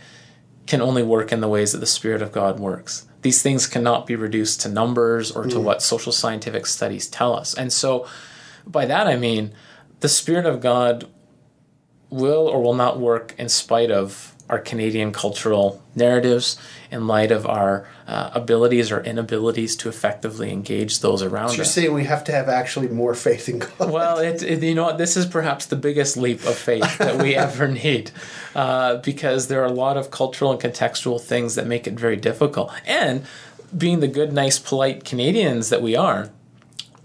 can 0.67 0.81
only 0.81 1.03
work 1.03 1.33
in 1.33 1.41
the 1.41 1.49
ways 1.49 1.73
that 1.73 1.79
the 1.79 1.87
Spirit 1.87 2.23
of 2.23 2.33
God 2.33 2.59
works. 2.59 3.07
These 3.23 3.43
things 3.43 3.67
cannot 3.67 4.07
be 4.07 4.15
reduced 4.15 4.61
to 4.61 4.69
numbers 4.69 5.33
or 5.33 5.45
to 5.45 5.57
mm. 5.57 5.63
what 5.63 5.83
social 5.83 6.13
scientific 6.13 6.67
studies 6.67 7.09
tell 7.09 7.35
us. 7.35 7.55
And 7.55 7.73
so, 7.73 8.07
by 8.67 8.87
that 8.87 9.07
I 9.07 9.17
mean, 9.17 9.53
the 10.01 10.09
Spirit 10.09 10.47
of 10.47 10.61
God 10.61 11.07
will 12.11 12.47
or 12.49 12.63
will 12.63 12.75
not 12.75 12.99
work 12.99 13.35
in 13.39 13.49
spite 13.49 13.91
of 13.91 14.33
our 14.49 14.61
Canadian 14.61 15.11
cultural 15.11 15.83
narratives, 15.97 16.57
in 16.93 17.09
light 17.09 17.33
of 17.33 17.45
our 17.47 17.89
uh, 18.07 18.31
abilities 18.33 18.93
or 18.93 19.01
inabilities 19.03 19.75
to 19.75 19.89
effectively 19.89 20.53
engage 20.53 21.01
those 21.01 21.21
around 21.21 21.47
us. 21.47 21.57
You're 21.57 21.63
us. 21.67 21.75
saying 21.75 21.93
we 21.93 22.05
have 22.05 22.23
to 22.25 22.33
have 22.33 22.49
actually 22.49 22.87
more 22.87 23.13
faith 23.17 23.49
in 23.49 23.59
God. 23.59 23.91
Well, 23.91 24.19
it, 24.19 24.45
it- 24.45 24.63
you 24.63 24.77
know 24.77 24.85
what? 24.85 24.99
This 24.99 25.17
is 25.17 25.27
perhaps 25.27 25.67
the 25.67 25.75
biggest 25.75 26.17
leap 26.17 26.45
of 26.45 26.55
faith 26.57 26.99
that 26.99 27.21
we 27.21 27.35
ever 27.47 27.67
need, 27.67 28.13
uh, 28.55 28.99
because 28.99 29.49
there 29.49 29.63
are 29.63 29.67
a 29.67 29.73
lot 29.73 29.97
of 29.97 30.13
cultural 30.13 30.53
and 30.53 30.61
contextual 30.61 31.21
things 31.21 31.57
that 31.57 31.67
make 31.67 31.89
it 31.89 31.95
very 31.95 32.17
difficult. 32.17 32.71
And 32.87 33.25
being 33.77 33.99
the 33.99 34.07
good, 34.09 34.33
nice, 34.33 34.61
polite 34.61 35.05
Canadians 35.05 35.71
that 35.71 35.83
we 35.83 35.97
are, 35.97 36.31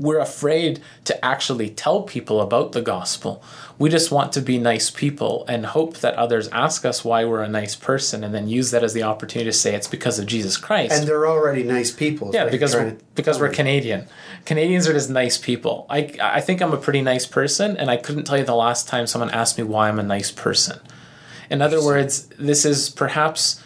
we're 0.01 0.19
afraid 0.19 0.81
to 1.05 1.23
actually 1.23 1.69
tell 1.69 2.01
people 2.01 2.41
about 2.41 2.71
the 2.71 2.81
gospel. 2.81 3.43
We 3.77 3.87
just 3.87 4.11
want 4.11 4.33
to 4.33 4.41
be 4.41 4.57
nice 4.57 4.89
people 4.89 5.45
and 5.47 5.63
hope 5.63 5.97
that 5.97 6.15
others 6.15 6.47
ask 6.49 6.85
us 6.85 7.05
why 7.05 7.23
we're 7.23 7.43
a 7.43 7.47
nice 7.47 7.75
person, 7.75 8.23
and 8.23 8.33
then 8.33 8.47
use 8.47 8.71
that 8.71 8.83
as 8.83 8.93
the 8.93 9.03
opportunity 9.03 9.49
to 9.51 9.55
say 9.55 9.75
it's 9.75 9.87
because 9.87 10.17
of 10.17 10.25
Jesus 10.25 10.57
Christ. 10.57 10.91
and 10.91 11.07
they're 11.07 11.27
already 11.27 11.61
nice 11.61 11.91
people. 11.91 12.31
Yeah, 12.33 12.49
because 12.49 12.73
we're, 12.73 12.97
because 13.13 13.39
we're. 13.39 13.49
Canadian. 13.49 14.07
Canadians 14.45 14.87
are 14.87 14.93
just 14.93 15.09
nice 15.09 15.37
people. 15.37 15.85
I 15.87 16.15
I 16.19 16.41
think 16.41 16.61
I'm 16.61 16.73
a 16.73 16.77
pretty 16.77 17.01
nice 17.01 17.27
person, 17.27 17.77
and 17.77 17.91
I 17.91 17.97
couldn't 17.97 18.23
tell 18.23 18.39
you 18.39 18.45
the 18.45 18.55
last 18.55 18.87
time 18.87 19.05
someone 19.05 19.29
asked 19.29 19.57
me 19.57 19.63
why 19.63 19.87
I'm 19.87 19.99
a 19.99 20.03
nice 20.03 20.31
person. 20.31 20.79
In 21.51 21.61
other 21.61 21.83
words, 21.83 22.27
this 22.39 22.65
is 22.65 22.89
perhaps 22.89 23.61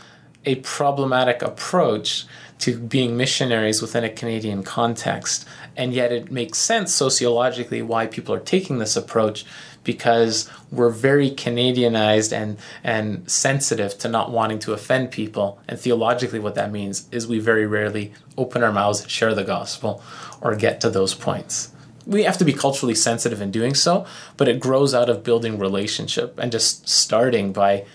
a 0.45 0.55
problematic 0.55 1.41
approach 1.41 2.25
to 2.59 2.77
being 2.79 3.17
missionaries 3.17 3.81
within 3.81 4.03
a 4.03 4.09
Canadian 4.09 4.63
context, 4.63 5.45
and 5.77 5.93
yet 5.93 6.11
it 6.11 6.31
makes 6.31 6.57
sense 6.57 6.93
sociologically 6.93 7.81
why 7.81 8.07
people 8.07 8.33
are 8.33 8.39
taking 8.39 8.77
this 8.77 8.95
approach 8.95 9.45
because 9.85 10.49
we're 10.71 10.89
very 10.89 11.29
Canadianized 11.29 12.33
and 12.33 12.57
and 12.83 13.29
sensitive 13.31 13.97
to 13.99 14.09
not 14.09 14.31
wanting 14.31 14.59
to 14.59 14.73
offend 14.73 15.11
people. 15.11 15.61
And 15.69 15.79
theologically, 15.79 16.39
what 16.39 16.55
that 16.55 16.71
means 16.71 17.07
is 17.11 17.27
we 17.27 17.39
very 17.39 17.65
rarely 17.65 18.13
open 18.37 18.63
our 18.63 18.73
mouths, 18.73 19.01
and 19.01 19.09
share 19.09 19.33
the 19.33 19.45
gospel, 19.45 20.03
or 20.41 20.55
get 20.55 20.81
to 20.81 20.89
those 20.89 21.13
points. 21.13 21.71
We 22.05 22.23
have 22.23 22.37
to 22.39 22.45
be 22.45 22.53
culturally 22.53 22.95
sensitive 22.95 23.41
in 23.41 23.51
doing 23.51 23.73
so, 23.73 24.05
but 24.37 24.47
it 24.47 24.59
grows 24.59 24.93
out 24.93 25.09
of 25.09 25.23
building 25.23 25.57
relationship 25.57 26.37
and 26.37 26.51
just 26.51 26.87
starting 26.87 27.53
by 27.53 27.85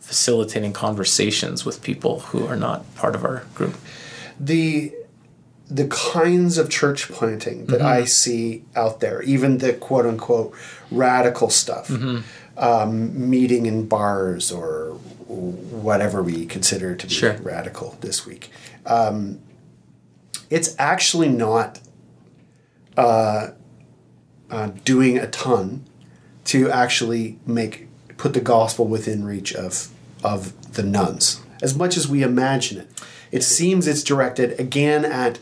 facilitating 0.00 0.72
conversations 0.72 1.64
with 1.64 1.82
people 1.82 2.20
who 2.20 2.46
are 2.46 2.56
not 2.56 2.94
part 2.94 3.14
of 3.14 3.24
our 3.24 3.44
group. 3.54 3.76
The 4.40 4.92
the 5.70 5.86
kinds 5.88 6.56
of 6.58 6.70
church 6.70 7.08
planting 7.10 7.66
that 7.66 7.82
I 7.82 8.04
see 8.04 8.64
out 8.74 9.00
there, 9.00 9.22
even 9.22 9.58
the 9.58 9.74
quote 9.74 10.06
unquote 10.06 10.54
radical 10.90 11.50
stuff, 11.50 11.90
um, 12.56 13.30
meeting 13.30 13.66
in 13.66 13.86
bars 13.86 14.50
or 14.50 14.92
whatever 15.26 16.22
we 16.22 16.46
consider 16.46 16.94
to 16.94 17.06
be 17.06 17.12
Sure. 17.12 17.34
radical 17.42 17.98
this 18.00 18.24
week, 18.24 18.50
um, 18.86 19.40
it's 20.48 20.74
actually 20.78 21.28
not 21.28 21.80
uh, 22.96 23.50
uh, 24.50 24.70
doing 24.84 25.18
a 25.18 25.26
ton 25.26 25.84
to 26.46 26.70
actually 26.70 27.38
make 27.46 27.86
put 28.16 28.32
the 28.32 28.40
gospel 28.40 28.86
within 28.86 29.24
reach 29.24 29.54
of 29.54 29.88
of 30.24 30.72
the 30.72 30.82
nones 30.82 31.40
as 31.62 31.76
much 31.76 31.96
as 31.96 32.08
we 32.08 32.22
imagine 32.22 32.78
it. 32.80 32.88
It 33.30 33.42
seems 33.42 33.86
it's 33.86 34.02
directed 34.02 34.58
again 34.58 35.04
at 35.04 35.38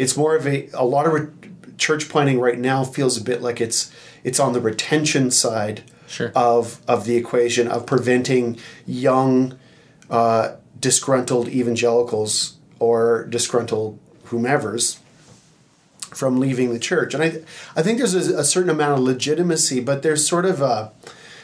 it's 0.00 0.16
more 0.16 0.34
of 0.34 0.46
a 0.46 0.68
a 0.72 0.84
lot 0.84 1.06
of 1.06 1.12
re- 1.12 1.28
church 1.76 2.08
planting 2.08 2.38
right 2.40 2.58
now 2.58 2.84
feels 2.84 3.16
a 3.16 3.22
bit 3.22 3.40
like 3.42 3.60
it's 3.60 3.92
it's 4.24 4.40
on 4.40 4.52
the 4.52 4.60
retention 4.60 5.30
side 5.30 5.82
Sure. 6.06 6.32
of 6.34 6.80
of 6.88 7.04
the 7.04 7.14
equation 7.16 7.68
of 7.68 7.86
preventing 7.86 8.58
young 8.84 9.56
uh, 10.10 10.56
disgruntled 10.80 11.46
evangelicals 11.48 12.56
or 12.80 13.26
disgruntled 13.30 13.96
whomevers 14.26 14.98
from 16.12 16.40
leaving 16.40 16.72
the 16.72 16.80
church. 16.80 17.14
And 17.14 17.22
I, 17.22 17.28
I 17.76 17.82
think 17.82 17.98
there's 17.98 18.14
a, 18.14 18.38
a 18.40 18.44
certain 18.44 18.70
amount 18.70 18.98
of 18.98 19.04
legitimacy, 19.04 19.78
but 19.80 20.02
there's 20.02 20.26
sort 20.26 20.44
of 20.46 20.60
a 20.60 20.90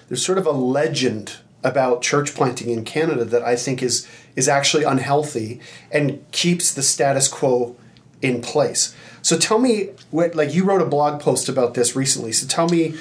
there's 0.08 0.24
sort 0.26 0.38
of 0.38 0.46
a 0.46 0.50
legend 0.52 1.36
about 1.62 2.02
church 2.02 2.34
planting 2.34 2.70
in 2.70 2.84
Canada 2.84 3.24
that 3.24 3.42
I 3.42 3.54
think 3.54 3.82
is 3.84 4.08
is 4.34 4.48
actually 4.48 4.82
unhealthy 4.82 5.60
and 5.92 6.24
keeps 6.32 6.74
the 6.74 6.82
status 6.82 7.28
quo 7.28 7.76
in 8.26 8.42
place. 8.42 8.94
So 9.22 9.36
tell 9.36 9.58
me 9.58 9.90
what 10.10 10.34
like 10.34 10.54
you 10.54 10.64
wrote 10.64 10.82
a 10.82 10.86
blog 10.86 11.20
post 11.20 11.48
about 11.48 11.74
this 11.74 11.96
recently. 11.96 12.32
So 12.32 12.46
tell 12.46 12.68
me 12.68 12.94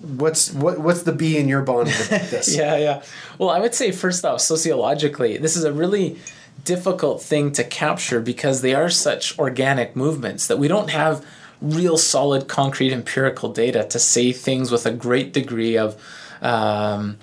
what's 0.00 0.52
what 0.52 0.78
what's 0.78 1.02
the 1.02 1.12
bee 1.12 1.38
in 1.38 1.48
your 1.48 1.62
bonnet 1.62 1.94
about 2.06 2.30
this? 2.30 2.56
Yeah, 2.56 2.76
yeah. 2.76 3.02
Well, 3.38 3.50
I 3.50 3.60
would 3.60 3.74
say 3.74 3.92
first 3.92 4.24
off, 4.24 4.40
sociologically, 4.40 5.36
this 5.38 5.56
is 5.56 5.64
a 5.64 5.72
really 5.72 6.18
difficult 6.64 7.22
thing 7.22 7.52
to 7.52 7.64
capture 7.64 8.20
because 8.20 8.60
they 8.60 8.74
are 8.74 8.88
such 8.88 9.38
organic 9.38 9.94
movements 9.94 10.46
that 10.46 10.58
we 10.58 10.68
don't 10.68 10.90
have 10.90 11.24
real 11.60 11.96
solid, 11.96 12.48
concrete, 12.48 12.92
empirical 12.92 13.52
data 13.52 13.84
to 13.84 13.98
say 13.98 14.32
things 14.32 14.70
with 14.70 14.86
a 14.86 14.92
great 14.92 15.32
degree 15.32 15.76
of 15.76 16.00
um, 16.42 17.18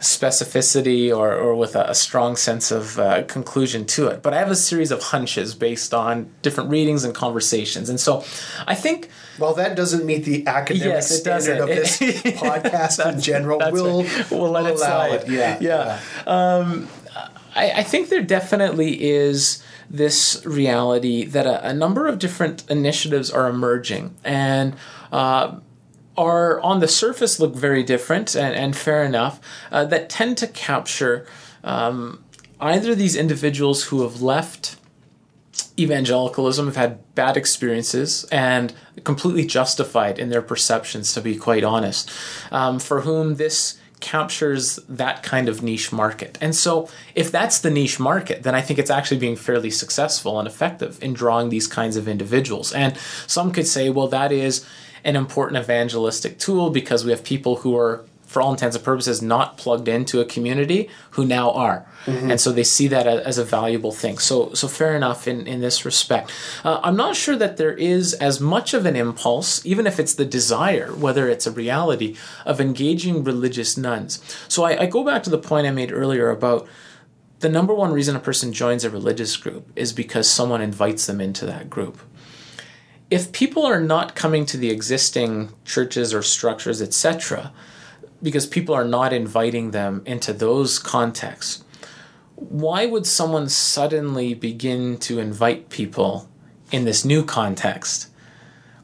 specificity 0.00 1.14
or, 1.16 1.34
or 1.34 1.54
with 1.54 1.76
a, 1.76 1.90
a 1.90 1.94
strong 1.94 2.34
sense 2.34 2.70
of 2.70 2.98
uh, 2.98 3.22
conclusion 3.24 3.84
to 3.86 4.08
it. 4.08 4.22
But 4.22 4.34
I 4.34 4.38
have 4.38 4.50
a 4.50 4.56
series 4.56 4.90
of 4.90 5.02
hunches 5.02 5.54
based 5.54 5.94
on 5.94 6.30
different 6.42 6.70
readings 6.70 7.04
and 7.04 7.14
conversations. 7.14 7.88
And 7.88 8.00
so 8.00 8.24
I 8.66 8.74
think. 8.74 9.10
Well, 9.38 9.54
that 9.54 9.76
doesn't 9.76 10.04
meet 10.04 10.24
the 10.24 10.46
academic 10.46 10.86
Yes, 10.86 11.20
standard 11.20 11.58
of 11.58 11.68
this 11.68 11.98
podcast 11.98 13.12
in 13.12 13.20
general. 13.20 13.60
We'll, 13.70 14.04
right. 14.04 14.30
We'll 14.30 14.50
let 14.50 14.66
it 14.66 14.78
slide. 14.78 15.28
Yeah, 15.28 15.58
Yeah. 15.60 16.00
I, 17.54 17.70
I 17.70 17.82
think 17.82 18.08
there 18.08 18.22
definitely 18.22 19.10
is 19.10 19.62
this 19.88 20.40
reality 20.46 21.24
that 21.24 21.46
a, 21.46 21.68
a 21.68 21.74
number 21.74 22.06
of 22.06 22.18
different 22.18 22.68
initiatives 22.70 23.30
are 23.30 23.48
emerging 23.48 24.14
and 24.22 24.76
uh, 25.10 25.56
are 26.20 26.60
on 26.60 26.80
the 26.80 26.88
surface 26.88 27.40
look 27.40 27.54
very 27.54 27.82
different 27.82 28.36
and, 28.36 28.54
and 28.54 28.76
fair 28.76 29.02
enough 29.02 29.40
uh, 29.72 29.86
that 29.86 30.10
tend 30.10 30.36
to 30.36 30.46
capture 30.46 31.26
um, 31.64 32.22
either 32.60 32.94
these 32.94 33.16
individuals 33.16 33.84
who 33.84 34.02
have 34.02 34.20
left 34.20 34.76
evangelicalism 35.78 36.66
have 36.66 36.76
had 36.76 37.14
bad 37.14 37.38
experiences 37.38 38.24
and 38.30 38.74
completely 39.02 39.46
justified 39.46 40.18
in 40.18 40.28
their 40.28 40.42
perceptions, 40.42 41.14
to 41.14 41.22
be 41.22 41.36
quite 41.36 41.64
honest, 41.64 42.10
um, 42.50 42.78
for 42.78 43.00
whom 43.00 43.36
this 43.36 43.78
captures 44.00 44.76
that 44.88 45.22
kind 45.22 45.48
of 45.48 45.62
niche 45.62 45.90
market. 45.90 46.36
And 46.40 46.54
so, 46.54 46.88
if 47.14 47.30
that's 47.30 47.60
the 47.60 47.70
niche 47.70 47.98
market, 47.98 48.42
then 48.42 48.54
I 48.54 48.60
think 48.60 48.78
it's 48.78 48.90
actually 48.90 49.18
being 49.18 49.36
fairly 49.36 49.70
successful 49.70 50.38
and 50.38 50.46
effective 50.46 51.02
in 51.02 51.14
drawing 51.14 51.48
these 51.48 51.66
kinds 51.66 51.96
of 51.96 52.08
individuals. 52.08 52.72
And 52.72 52.96
some 53.26 53.52
could 53.52 53.66
say, 53.66 53.88
well, 53.90 54.08
that 54.08 54.32
is 54.32 54.66
an 55.04 55.16
important 55.16 55.62
evangelistic 55.62 56.38
tool 56.38 56.70
because 56.70 57.04
we 57.04 57.10
have 57.10 57.24
people 57.24 57.56
who 57.56 57.76
are 57.76 58.04
for 58.30 58.40
all 58.40 58.52
intents 58.52 58.76
and 58.76 58.84
purposes 58.84 59.20
not 59.20 59.58
plugged 59.58 59.88
into 59.88 60.20
a 60.20 60.24
community 60.24 60.88
who 61.10 61.26
now 61.26 61.50
are. 61.50 61.84
And 62.30 62.40
so 62.40 62.52
they 62.52 62.62
see 62.62 62.86
that 62.86 63.04
as 63.04 63.38
a 63.38 63.44
valuable 63.44 63.90
thing. 63.90 64.18
So 64.18 64.54
so 64.54 64.68
fair 64.68 64.94
enough 64.94 65.26
in 65.26 65.48
in 65.48 65.60
this 65.60 65.84
respect. 65.84 66.30
Uh, 66.64 66.80
i'm 66.84 66.96
not 66.96 67.16
sure 67.16 67.34
that 67.34 67.56
there 67.56 67.74
is 67.74 68.14
as 68.14 68.40
much 68.40 68.72
of 68.72 68.86
an 68.86 68.94
impulse 68.94 69.66
even 69.66 69.84
if 69.84 69.98
it's 69.98 70.14
the 70.14 70.24
desire 70.24 70.94
whether 70.94 71.28
it's 71.28 71.46
a 71.46 71.50
reality 71.50 72.16
of 72.46 72.60
engaging 72.60 73.24
religious 73.24 73.76
nones. 73.76 74.20
So 74.46 74.62
i, 74.62 74.82
I 74.82 74.86
go 74.86 75.02
back 75.04 75.24
to 75.24 75.30
the 75.30 75.38
point 75.38 75.66
i 75.66 75.72
made 75.72 75.90
earlier 75.90 76.30
about 76.30 76.68
the 77.40 77.48
number 77.48 77.74
one 77.74 77.92
reason 77.92 78.14
a 78.14 78.20
person 78.20 78.52
joins 78.52 78.84
a 78.84 78.90
religious 78.90 79.36
group 79.36 79.72
is 79.74 79.92
because 79.92 80.30
someone 80.30 80.60
invites 80.60 81.06
them 81.06 81.20
into 81.20 81.46
that 81.46 81.68
group 81.68 81.98
if 83.10 83.32
people 83.32 83.66
are 83.66 83.80
not 83.80 84.14
coming 84.14 84.46
to 84.46 84.56
the 84.56 84.70
existing 84.70 85.52
churches 85.64 86.14
or 86.14 86.22
structures, 86.22 86.80
etc., 86.80 87.52
because 88.22 88.46
people 88.46 88.74
are 88.74 88.84
not 88.84 89.12
inviting 89.12 89.72
them 89.72 90.02
into 90.06 90.32
those 90.32 90.78
contexts, 90.78 91.64
why 92.36 92.86
would 92.86 93.06
someone 93.06 93.48
suddenly 93.48 94.34
begin 94.34 94.96
to 94.98 95.18
invite 95.18 95.68
people 95.68 96.28
in 96.70 96.84
this 96.84 97.04
new 97.04 97.24
context? 97.24 98.08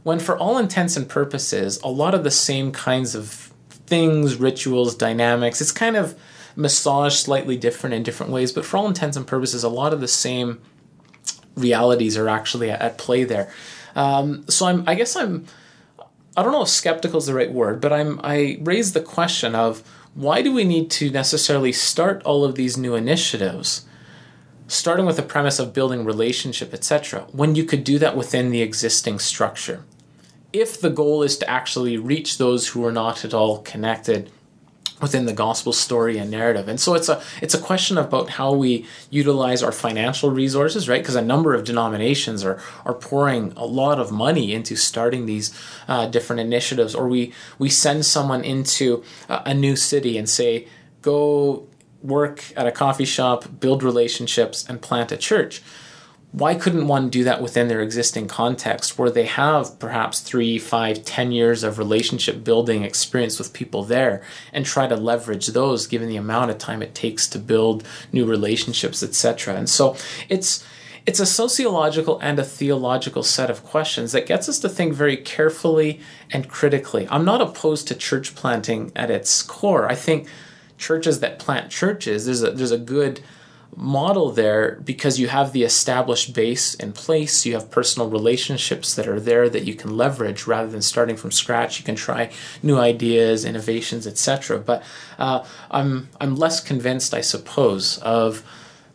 When, 0.02 0.18
for 0.18 0.36
all 0.36 0.58
intents 0.58 0.96
and 0.96 1.08
purposes, 1.08 1.80
a 1.82 1.88
lot 1.88 2.14
of 2.14 2.24
the 2.24 2.30
same 2.30 2.72
kinds 2.72 3.14
of 3.14 3.52
things, 3.86 4.36
rituals, 4.36 4.94
dynamics, 4.94 5.60
it's 5.60 5.72
kind 5.72 5.96
of 5.96 6.18
massaged 6.54 7.16
slightly 7.16 7.56
different 7.56 7.94
in 7.94 8.02
different 8.02 8.32
ways, 8.32 8.52
but 8.52 8.64
for 8.64 8.76
all 8.76 8.88
intents 8.88 9.16
and 9.16 9.26
purposes, 9.26 9.62
a 9.62 9.68
lot 9.68 9.92
of 9.92 10.00
the 10.00 10.08
same 10.08 10.60
realities 11.54 12.16
are 12.16 12.28
actually 12.28 12.70
at, 12.70 12.98
play 12.98 13.24
there. 13.24 13.52
Um, 13.96 14.44
so 14.48 14.66
I'm, 14.66 14.84
I 14.86 14.94
guess 14.94 15.16
I'm, 15.16 15.46
I 16.36 16.42
don't 16.42 16.52
know 16.52 16.62
if 16.62 16.68
skeptical 16.68 17.18
is 17.18 17.26
the 17.26 17.34
right 17.34 17.50
word, 17.50 17.80
but 17.80 17.92
I'm, 17.92 18.20
I 18.22 18.58
raise 18.60 18.92
the 18.92 19.00
question 19.00 19.54
of 19.54 19.82
why 20.14 20.42
do 20.42 20.52
we 20.52 20.64
need 20.64 20.90
to 20.92 21.10
necessarily 21.10 21.72
start 21.72 22.22
all 22.22 22.44
of 22.44 22.54
these 22.54 22.76
new 22.76 22.94
initiatives, 22.94 23.86
starting 24.68 25.06
with 25.06 25.16
the 25.16 25.22
premise 25.22 25.58
of 25.58 25.72
building 25.72 26.04
relationship, 26.04 26.74
etc., 26.74 27.22
when 27.32 27.54
you 27.54 27.64
could 27.64 27.84
do 27.84 27.98
that 27.98 28.16
within 28.16 28.50
the 28.50 28.62
existing 28.62 29.18
structure? 29.18 29.84
If 30.52 30.80
the 30.80 30.90
goal 30.90 31.22
is 31.22 31.38
to 31.38 31.50
actually 31.50 31.96
reach 31.96 32.38
those 32.38 32.68
who 32.68 32.84
are 32.84 32.92
not 32.92 33.24
at 33.24 33.34
all 33.34 33.58
connected 33.62 34.30
within 35.00 35.26
the 35.26 35.32
gospel 35.32 35.72
story 35.72 36.16
and 36.18 36.30
narrative. 36.30 36.68
And 36.68 36.80
so 36.80 36.94
it's 36.94 37.08
a 37.08 37.22
it's 37.42 37.54
a 37.54 37.58
question 37.58 37.98
about 37.98 38.30
how 38.30 38.52
we 38.52 38.86
utilize 39.10 39.62
our 39.62 39.72
financial 39.72 40.30
resources, 40.30 40.88
right? 40.88 41.02
Because 41.02 41.16
a 41.16 41.22
number 41.22 41.54
of 41.54 41.64
denominations 41.64 42.44
are 42.44 42.60
are 42.84 42.94
pouring 42.94 43.52
a 43.56 43.66
lot 43.66 44.00
of 44.00 44.10
money 44.10 44.52
into 44.52 44.76
starting 44.76 45.26
these 45.26 45.58
uh, 45.88 46.06
different 46.06 46.40
initiatives, 46.40 46.94
or 46.94 47.08
we 47.08 47.32
we 47.58 47.68
send 47.68 48.06
someone 48.06 48.44
into 48.44 49.02
a, 49.28 49.42
a 49.46 49.54
new 49.54 49.76
city 49.76 50.16
and 50.16 50.28
say, 50.28 50.66
go 51.02 51.66
work 52.02 52.44
at 52.56 52.66
a 52.66 52.72
coffee 52.72 53.04
shop, 53.04 53.60
build 53.60 53.82
relationships, 53.82 54.64
and 54.68 54.80
plant 54.80 55.12
a 55.12 55.16
church 55.16 55.62
why 56.32 56.54
couldn't 56.54 56.88
one 56.88 57.08
do 57.08 57.24
that 57.24 57.40
within 57.40 57.68
their 57.68 57.80
existing 57.80 58.28
context 58.28 58.98
where 58.98 59.10
they 59.10 59.24
have 59.24 59.78
perhaps 59.78 60.20
three, 60.20 60.58
five, 60.58 61.04
ten 61.04 61.32
years 61.32 61.62
of 61.62 61.78
relationship 61.78 62.44
building 62.44 62.82
experience 62.82 63.38
with 63.38 63.52
people 63.52 63.84
there 63.84 64.22
and 64.52 64.66
try 64.66 64.86
to 64.86 64.96
leverage 64.96 65.46
those 65.48 65.86
given 65.86 66.08
the 66.08 66.16
amount 66.16 66.50
of 66.50 66.58
time 66.58 66.82
it 66.82 66.94
takes 66.94 67.26
to 67.28 67.38
build 67.38 67.86
new 68.12 68.26
relationships, 68.26 69.02
etc. 69.02 69.54
And 69.54 69.68
so 69.68 69.96
it's 70.28 70.64
it's 71.06 71.20
a 71.20 71.26
sociological 71.26 72.18
and 72.18 72.36
a 72.38 72.44
theological 72.44 73.22
set 73.22 73.48
of 73.48 73.62
questions 73.62 74.10
that 74.10 74.26
gets 74.26 74.48
us 74.48 74.58
to 74.58 74.68
think 74.68 74.92
very 74.92 75.16
carefully 75.16 76.00
and 76.32 76.48
critically. 76.48 77.06
I'm 77.08 77.24
not 77.24 77.40
opposed 77.40 77.86
to 77.88 77.94
church 77.94 78.34
planting 78.34 78.90
at 78.96 79.08
its 79.08 79.40
core. 79.44 79.88
I 79.88 79.94
think 79.94 80.28
churches 80.76 81.20
that 81.20 81.38
plant 81.38 81.70
churches, 81.70 82.26
there's 82.26 82.42
a 82.42 82.50
there's 82.50 82.72
a 82.72 82.78
good 82.78 83.20
model 83.76 84.30
there 84.30 84.80
because 84.84 85.20
you 85.20 85.28
have 85.28 85.52
the 85.52 85.62
established 85.62 86.32
base 86.32 86.74
in 86.74 86.92
place 86.92 87.44
you 87.44 87.52
have 87.52 87.70
personal 87.70 88.08
relationships 88.08 88.94
that 88.94 89.06
are 89.06 89.20
there 89.20 89.50
that 89.50 89.64
you 89.64 89.74
can 89.74 89.96
leverage 89.96 90.46
rather 90.46 90.68
than 90.68 90.80
starting 90.80 91.16
from 91.16 91.30
scratch. 91.30 91.78
You 91.78 91.84
can 91.84 91.94
try 91.94 92.30
new 92.62 92.78
ideas 92.78 93.44
innovations 93.44 94.06
etc 94.06 94.58
but 94.58 94.82
uh, 95.18 95.44
i'm 95.70 96.08
i'm 96.20 96.36
less 96.36 96.60
convinced 96.60 97.12
i 97.12 97.20
suppose 97.20 97.98
of 97.98 98.42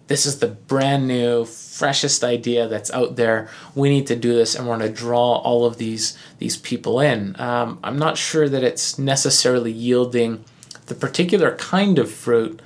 this 0.07 0.25
is 0.25 0.39
the 0.39 0.47
brand 0.47 1.07
new 1.07 1.45
freshest 1.45 2.21
idea 2.21 2.67
that's 2.67 2.91
out 2.91 3.15
there. 3.15 3.49
We 3.75 3.89
need 3.89 4.07
to 4.07 4.15
do 4.17 4.35
this 4.35 4.55
and 4.55 4.67
we're 4.67 4.77
going 4.77 4.93
to 4.93 4.93
draw 4.93 5.35
all 5.35 5.65
of 5.65 5.77
these 5.77 6.17
these 6.37 6.57
people 6.57 6.99
in. 6.99 7.39
Um, 7.39 7.79
i'm 7.83 7.97
not 7.97 8.17
sure 8.17 8.49
that 8.49 8.63
it's 8.63 8.99
necessarily 8.99 9.71
yielding 9.71 10.43
the 10.87 10.95
particular 10.95 11.55
kind 11.55 11.97
of 11.97 12.11
fruit 12.11 12.61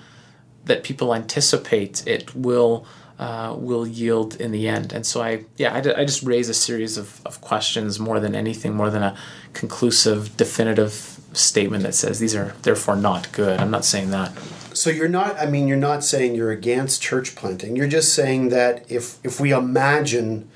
that 0.65 0.83
people 0.83 1.13
anticipate 1.13 2.05
it 2.07 2.35
will 2.35 2.85
uh, 3.17 3.55
will 3.57 3.87
yield 3.87 4.35
in 4.41 4.51
the 4.51 4.67
end. 4.67 4.91
And 4.91 5.05
so 5.05 5.21
I, 5.21 5.45
yeah, 5.57 5.73
I, 5.73 5.77
I 5.77 6.03
just 6.05 6.21
raise 6.23 6.49
a 6.49 6.53
series 6.53 6.97
of, 6.97 7.21
of 7.25 7.39
questions 7.39 7.97
more 7.97 8.19
than 8.19 8.35
anything, 8.35 8.73
more 8.73 8.89
than 8.89 9.03
a 9.03 9.15
conclusive, 9.53 10.35
definitive 10.35 11.17
statement 11.31 11.83
that 11.83 11.95
says 11.95 12.19
these 12.19 12.35
are 12.35 12.53
therefore 12.63 12.97
not 12.97 13.31
good. 13.31 13.59
I'm 13.59 13.71
not 13.71 13.85
saying 13.85 14.11
that. 14.11 14.33
So 14.73 14.89
you're 14.89 15.07
not. 15.07 15.37
I 15.39 15.45
mean, 15.45 15.67
you're 15.69 15.77
not 15.77 16.03
saying 16.03 16.35
you're 16.35 16.51
against 16.51 17.01
church 17.01 17.35
planting. 17.35 17.77
You're 17.77 17.87
just 17.87 18.13
saying 18.13 18.49
that 18.49 18.89
if 18.91 19.17
if 19.23 19.39
we 19.39 19.53
imagine 19.53 20.49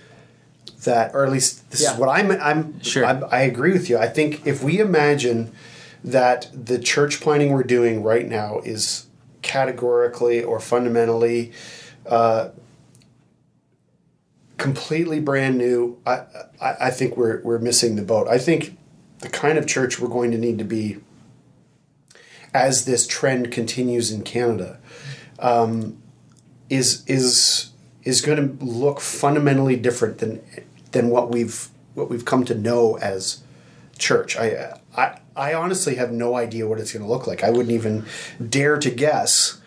that, 0.83 1.13
or 1.13 1.25
at 1.25 1.31
least 1.31 1.71
this 1.71 1.81
Yeah. 1.83 1.93
is 1.93 1.97
what 1.99 2.09
I'm. 2.09 2.31
I'm 2.31 2.81
Sure. 2.81 3.05
I, 3.05 3.19
I 3.31 3.41
agree 3.41 3.71
with 3.71 3.89
you. 3.89 3.97
I 3.97 4.07
think 4.07 4.45
if 4.45 4.61
we 4.61 4.79
imagine 4.79 5.51
that 6.03 6.49
the 6.53 6.77
church 6.79 7.21
planting 7.21 7.51
we're 7.53 7.63
doing 7.63 8.03
right 8.03 8.27
now 8.27 8.59
is 8.65 9.05
categorically 9.49 10.43
or 10.43 10.59
fundamentally 10.59 11.51
uh, 12.05 12.49
completely 14.57 15.19
brand 15.19 15.57
new, 15.57 15.97
I, 16.05 16.21
I 16.61 16.75
I 16.81 16.89
think 16.91 17.17
we're 17.17 17.41
we're 17.41 17.57
missing 17.57 17.95
the 17.95 18.03
boat. 18.03 18.27
I 18.27 18.37
think 18.37 18.77
the 19.19 19.29
kind 19.29 19.57
of 19.57 19.65
church 19.65 19.99
we're 19.99 20.07
going 20.07 20.29
to 20.31 20.37
need 20.37 20.59
to 20.59 20.63
be 20.63 20.97
as 22.53 22.85
this 22.85 23.07
trend 23.07 23.51
continues 23.51 24.11
in 24.11 24.21
Canada 24.21 24.79
um, 25.39 25.97
is 26.69 27.03
is 27.07 27.71
is 28.03 28.21
going 28.21 28.37
to 28.37 28.63
look 28.63 28.99
fundamentally 28.99 29.75
different 29.75 30.19
than 30.19 30.41
than 30.91 31.09
what 31.09 31.31
we've 31.31 31.69
what 31.95 32.07
we've 32.07 32.25
come 32.25 32.45
to 32.45 32.53
know 32.53 32.99
as 32.99 33.41
church. 33.97 34.37
I 34.37 34.79
I, 34.99 35.19
I 35.35 35.53
honestly 35.53 35.95
have 35.95 36.11
no 36.11 36.35
idea 36.35 36.67
what 36.67 36.79
it's 36.79 36.91
going 36.93 37.05
to 37.05 37.09
look 37.11 37.25
like. 37.27 37.43
I 37.43 37.49
wouldn't 37.49 37.71
even 37.71 38.05
dare 38.49 38.77
to 38.77 38.89
guess, 38.89 39.61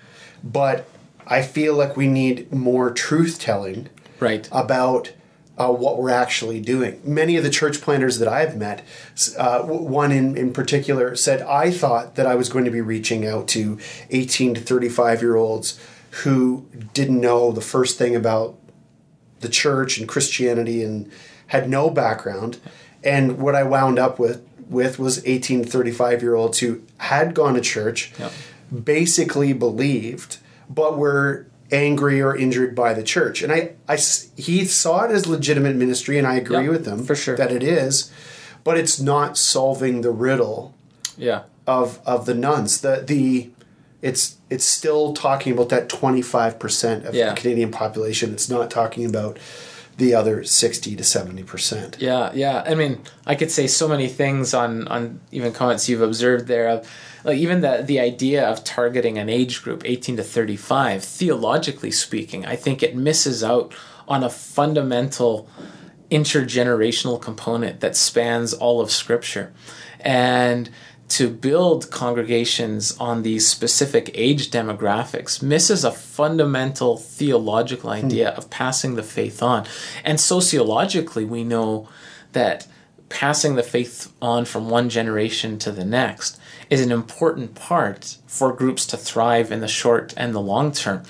but 0.44 0.86
I 1.26 1.42
feel 1.42 1.74
like 1.74 1.96
we 1.96 2.08
need 2.08 2.52
more 2.52 2.90
truth 2.90 3.38
telling 3.40 3.88
Right. 4.20 4.48
about 4.52 5.12
uh, 5.58 5.70
what 5.72 5.98
we're 5.98 6.10
actually 6.10 6.60
doing. 6.60 7.00
Many 7.04 7.36
of 7.36 7.44
the 7.44 7.50
church 7.50 7.80
planters 7.80 8.18
that 8.18 8.28
I've 8.28 8.56
met, 8.56 8.84
uh, 9.38 9.62
one 9.62 10.10
in, 10.12 10.36
in 10.36 10.52
particular, 10.52 11.14
said, 11.16 11.42
I 11.42 11.70
thought 11.70 12.14
that 12.16 12.26
I 12.26 12.34
was 12.34 12.48
going 12.48 12.64
to 12.64 12.70
be 12.70 12.80
reaching 12.80 13.26
out 13.26 13.48
to 13.48 13.78
18 14.10 14.54
to 14.54 14.60
35 14.60 15.22
year 15.22 15.36
olds 15.36 15.80
who 16.24 16.66
didn't 16.94 17.20
know 17.20 17.52
the 17.52 17.60
first 17.60 17.98
thing 17.98 18.14
about 18.14 18.58
the 19.40 19.48
church 19.48 19.98
and 19.98 20.08
Christianity 20.08 20.82
and 20.82 21.10
had 21.48 21.68
no 21.68 21.90
background. 21.90 22.58
And 23.02 23.38
what 23.38 23.54
I 23.54 23.62
wound 23.62 23.98
up 23.98 24.18
with 24.18 24.46
with 24.72 24.98
was 24.98 25.24
18 25.26 25.64
35 25.64 26.22
year 26.22 26.34
olds 26.34 26.58
who 26.60 26.80
had 26.98 27.34
gone 27.34 27.54
to 27.54 27.60
church, 27.60 28.12
Yeah. 28.18 28.30
basically 28.82 29.52
believed, 29.52 30.38
but 30.68 30.98
were 30.98 31.46
angry 31.70 32.20
or 32.20 32.36
injured 32.36 32.74
by 32.74 32.92
the 32.94 33.02
church. 33.02 33.42
And 33.42 33.52
I, 33.52 33.70
I 33.88 33.96
he 34.36 34.64
saw 34.64 35.04
it 35.04 35.10
as 35.10 35.26
legitimate 35.26 35.76
ministry, 35.76 36.18
and 36.18 36.26
I 36.26 36.34
agree 36.36 36.64
Yeah, 36.64 36.70
with 36.70 36.86
him 36.86 37.04
for 37.04 37.14
sure. 37.14 37.36
that 37.36 37.52
it 37.52 37.62
is, 37.62 38.10
but 38.64 38.76
it's 38.76 39.00
not 39.00 39.38
solving 39.38 40.00
the 40.02 40.10
riddle 40.10 40.74
Yeah. 41.16 41.42
of 41.66 42.00
of 42.04 42.26
the 42.26 42.34
nones. 42.34 42.80
The 42.80 43.02
the 43.06 43.50
it's 44.02 44.36
it's 44.50 44.64
still 44.64 45.12
talking 45.14 45.52
about 45.52 45.68
that 45.70 45.88
25% 45.88 47.06
of 47.06 47.14
Yeah. 47.14 47.30
the 47.30 47.40
Canadian 47.40 47.70
population. 47.70 48.32
It's 48.32 48.50
not 48.50 48.70
talking 48.70 49.04
about 49.06 49.38
the 50.02 50.14
other 50.14 50.42
60 50.42 50.96
to 50.96 51.02
70%. 51.02 52.00
Yeah, 52.00 52.32
yeah. 52.34 52.64
I 52.66 52.74
mean, 52.74 53.00
I 53.24 53.36
could 53.36 53.50
say 53.50 53.68
so 53.68 53.86
many 53.86 54.08
things 54.08 54.52
on 54.52 54.88
on 54.88 55.20
even 55.30 55.52
comments 55.52 55.88
you've 55.88 56.02
observed 56.02 56.48
there 56.48 56.68
of 56.68 56.90
like 57.24 57.38
even 57.38 57.60
the 57.60 57.82
the 57.86 58.00
idea 58.00 58.44
of 58.44 58.64
targeting 58.64 59.16
an 59.16 59.28
age 59.28 59.62
group 59.62 59.82
18 59.84 60.16
to 60.16 60.24
35 60.24 61.04
theologically 61.04 61.92
speaking, 61.92 62.44
I 62.44 62.56
think 62.56 62.82
it 62.82 62.96
misses 62.96 63.44
out 63.44 63.72
on 64.08 64.24
a 64.24 64.28
fundamental 64.28 65.48
intergenerational 66.10 67.22
component 67.22 67.80
that 67.80 67.96
spans 67.96 68.52
all 68.52 68.80
of 68.80 68.90
scripture. 68.90 69.52
And 70.00 70.68
to 71.12 71.28
build 71.28 71.90
congregations 71.90 72.96
on 72.98 73.22
these 73.22 73.46
specific 73.46 74.10
age 74.14 74.50
demographics 74.50 75.42
misses 75.42 75.84
a 75.84 75.92
fundamental 75.92 76.96
theological 76.96 77.90
hmm. 77.90 78.06
idea 78.06 78.30
of 78.30 78.48
passing 78.48 78.94
the 78.94 79.02
faith 79.02 79.42
on. 79.42 79.66
And 80.04 80.18
sociologically, 80.18 81.26
we 81.26 81.44
know 81.44 81.86
that 82.32 82.66
passing 83.10 83.56
the 83.56 83.62
faith 83.62 84.10
on 84.22 84.46
from 84.46 84.70
one 84.70 84.88
generation 84.88 85.58
to 85.58 85.70
the 85.70 85.84
next 85.84 86.40
is 86.70 86.80
an 86.80 86.90
important 86.90 87.54
part 87.54 88.16
for 88.26 88.50
groups 88.54 88.86
to 88.86 88.96
thrive 88.96 89.52
in 89.52 89.60
the 89.60 89.68
short 89.68 90.14
and 90.16 90.34
the 90.34 90.40
long 90.40 90.72
term. 90.72 91.02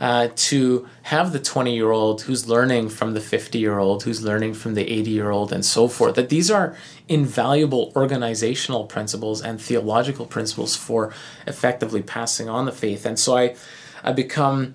Uh, 0.00 0.28
to 0.34 0.88
have 1.02 1.30
the 1.32 1.38
20 1.38 1.74
year 1.74 1.90
old 1.90 2.22
who's 2.22 2.48
learning 2.48 2.88
from 2.88 3.12
the 3.12 3.20
50 3.20 3.58
year 3.58 3.78
old, 3.78 4.04
who's 4.04 4.22
learning 4.22 4.54
from 4.54 4.72
the 4.72 4.90
80 4.90 5.10
year 5.10 5.30
old, 5.30 5.52
and 5.52 5.62
so 5.62 5.88
forth, 5.88 6.14
that 6.14 6.30
these 6.30 6.50
are 6.50 6.74
invaluable 7.06 7.92
organizational 7.94 8.86
principles 8.86 9.42
and 9.42 9.60
theological 9.60 10.24
principles 10.24 10.74
for 10.74 11.12
effectively 11.46 12.00
passing 12.00 12.48
on 12.48 12.64
the 12.64 12.72
faith. 12.72 13.04
And 13.04 13.18
so 13.18 13.36
I, 13.36 13.56
I 14.02 14.12
become 14.12 14.74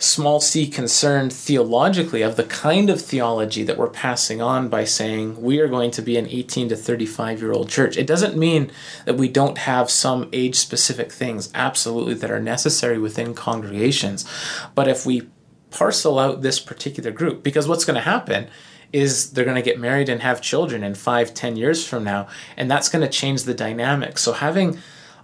small 0.00 0.40
c 0.40 0.66
concerned 0.66 1.30
theologically 1.30 2.22
of 2.22 2.36
the 2.36 2.44
kind 2.44 2.88
of 2.88 3.02
theology 3.02 3.62
that 3.62 3.76
we're 3.76 3.86
passing 3.86 4.40
on 4.40 4.66
by 4.66 4.82
saying 4.82 5.40
we 5.40 5.60
are 5.60 5.68
going 5.68 5.90
to 5.90 6.00
be 6.00 6.16
an 6.16 6.26
18 6.26 6.70
to 6.70 6.76
35 6.76 7.40
year 7.40 7.52
old 7.52 7.68
church. 7.68 7.98
It 7.98 8.06
doesn't 8.06 8.36
mean 8.36 8.70
that 9.04 9.16
we 9.16 9.28
don't 9.28 9.58
have 9.58 9.90
some 9.90 10.30
age 10.32 10.56
specific 10.56 11.12
things 11.12 11.50
absolutely 11.54 12.14
that 12.14 12.30
are 12.30 12.40
necessary 12.40 12.98
within 12.98 13.34
congregations. 13.34 14.26
But 14.74 14.88
if 14.88 15.04
we 15.04 15.28
parcel 15.70 16.18
out 16.18 16.40
this 16.40 16.58
particular 16.58 17.10
group, 17.10 17.42
because 17.42 17.68
what's 17.68 17.84
going 17.84 17.96
to 17.96 18.00
happen 18.00 18.48
is 18.94 19.32
they're 19.32 19.44
going 19.44 19.54
to 19.54 19.62
get 19.62 19.78
married 19.78 20.08
and 20.08 20.22
have 20.22 20.40
children 20.40 20.82
in 20.82 20.94
five, 20.94 21.34
ten 21.34 21.56
years 21.56 21.86
from 21.86 22.04
now, 22.04 22.26
and 22.56 22.70
that's 22.70 22.88
going 22.88 23.02
to 23.02 23.08
change 23.08 23.44
the 23.44 23.54
dynamic. 23.54 24.16
So 24.16 24.32
having 24.32 24.78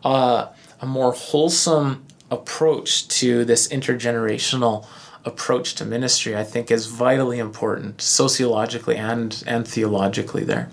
uh, 0.04 0.48
a 0.80 0.86
more 0.86 1.12
wholesome 1.12 2.05
approach 2.30 3.06
to 3.08 3.44
this 3.44 3.68
intergenerational 3.68 4.86
approach 5.24 5.74
to 5.74 5.84
ministry, 5.84 6.36
I 6.36 6.44
think, 6.44 6.70
is 6.70 6.86
vitally 6.86 7.38
important 7.38 8.00
sociologically 8.00 8.96
and 8.96 9.42
and 9.46 9.66
theologically. 9.66 10.44
There, 10.44 10.70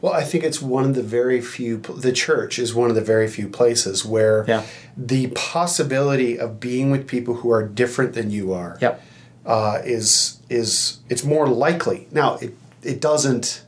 Well, 0.00 0.12
I 0.12 0.22
think 0.24 0.44
it's 0.44 0.60
one 0.60 0.84
of 0.84 0.94
the 0.94 1.02
very 1.02 1.40
few, 1.40 1.78
the 1.78 2.12
church 2.12 2.58
is 2.58 2.74
one 2.74 2.90
of 2.90 2.96
the 2.96 3.02
very 3.02 3.28
few 3.28 3.48
places 3.48 4.04
where 4.04 4.44
Yeah. 4.46 4.62
the 4.96 5.28
possibility 5.28 6.38
of 6.38 6.60
being 6.60 6.90
with 6.90 7.06
people 7.06 7.34
who 7.36 7.50
are 7.50 7.66
different 7.66 8.14
than 8.14 8.30
you 8.30 8.52
are 8.52 8.76
yep, 8.80 9.02
uh, 9.46 9.80
is, 9.84 10.38
is, 10.48 10.98
it's 11.08 11.24
more 11.24 11.46
likely. 11.48 12.08
Now, 12.10 12.36
it, 12.36 12.54
it 12.82 13.00
doesn't 13.00 13.62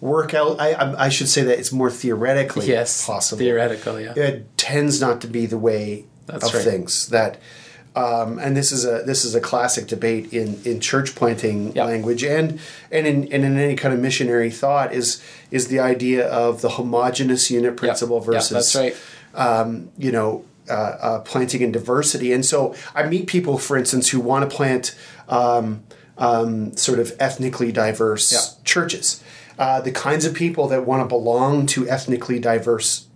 work 0.00 0.34
out. 0.34 0.60
I, 0.60 0.94
I, 1.06 1.08
should 1.08 1.28
say 1.28 1.42
that 1.42 1.58
it's 1.58 1.72
more 1.72 1.90
theoretically 1.90 2.66
yes, 2.66 3.06
possible. 3.06 3.38
theoretical, 3.38 4.00
yeah, 4.00 4.14
It 4.14 4.56
tends 4.56 5.00
not 5.00 5.20
to 5.22 5.26
be 5.26 5.46
the 5.46 5.58
way 5.58 6.04
That's 6.28 6.46
of 6.48 6.54
right. 6.54 6.62
things 6.64 7.08
that, 7.08 7.38
um, 7.96 8.38
and 8.38 8.56
this 8.56 8.70
is 8.70 8.84
a 8.84 9.02
this 9.04 9.24
is 9.24 9.34
a 9.34 9.40
classic 9.40 9.86
debate 9.88 10.32
in, 10.32 10.60
in 10.64 10.78
church 10.80 11.14
planting 11.16 11.72
Yep. 11.74 11.86
language 11.86 12.22
and 12.22 12.60
and 12.92 13.06
in, 13.06 13.32
and 13.32 13.44
in 13.44 13.58
any 13.58 13.74
kind 13.74 13.92
of 13.92 13.98
missionary 14.00 14.50
thought 14.50 14.92
is 14.94 15.20
is 15.50 15.66
the 15.68 15.80
idea 15.80 16.28
of 16.28 16.60
the 16.60 16.68
homogenous 16.70 17.50
unit 17.50 17.76
principle 17.76 18.18
Yep, 18.18 18.26
versus 18.26 18.72
that's 18.72 18.76
right. 18.76 18.96
um, 19.34 19.90
you 19.98 20.12
know, 20.12 20.44
uh, 20.70 20.72
uh, 20.72 21.20
planting 21.20 21.62
in 21.62 21.72
diversity. 21.72 22.32
And 22.32 22.44
so 22.44 22.74
I 22.94 23.04
meet 23.08 23.26
people, 23.26 23.56
for 23.58 23.76
instance, 23.76 24.10
who 24.10 24.20
want 24.20 24.48
to 24.48 24.54
plant 24.54 24.94
um, 25.28 25.82
um, 26.18 26.76
sort 26.76 26.98
of 26.98 27.12
ethnically 27.18 27.72
diverse 27.72 28.56
churches. 28.64 29.22
Uh, 29.58 29.80
the 29.80 29.90
kinds 29.92 30.24
of 30.24 30.34
people 30.34 30.68
that 30.68 30.86
want 30.86 31.02
to 31.02 31.06
belong 31.08 31.66
to 31.66 31.88
ethnically 31.88 32.38
diverse, 32.38 33.06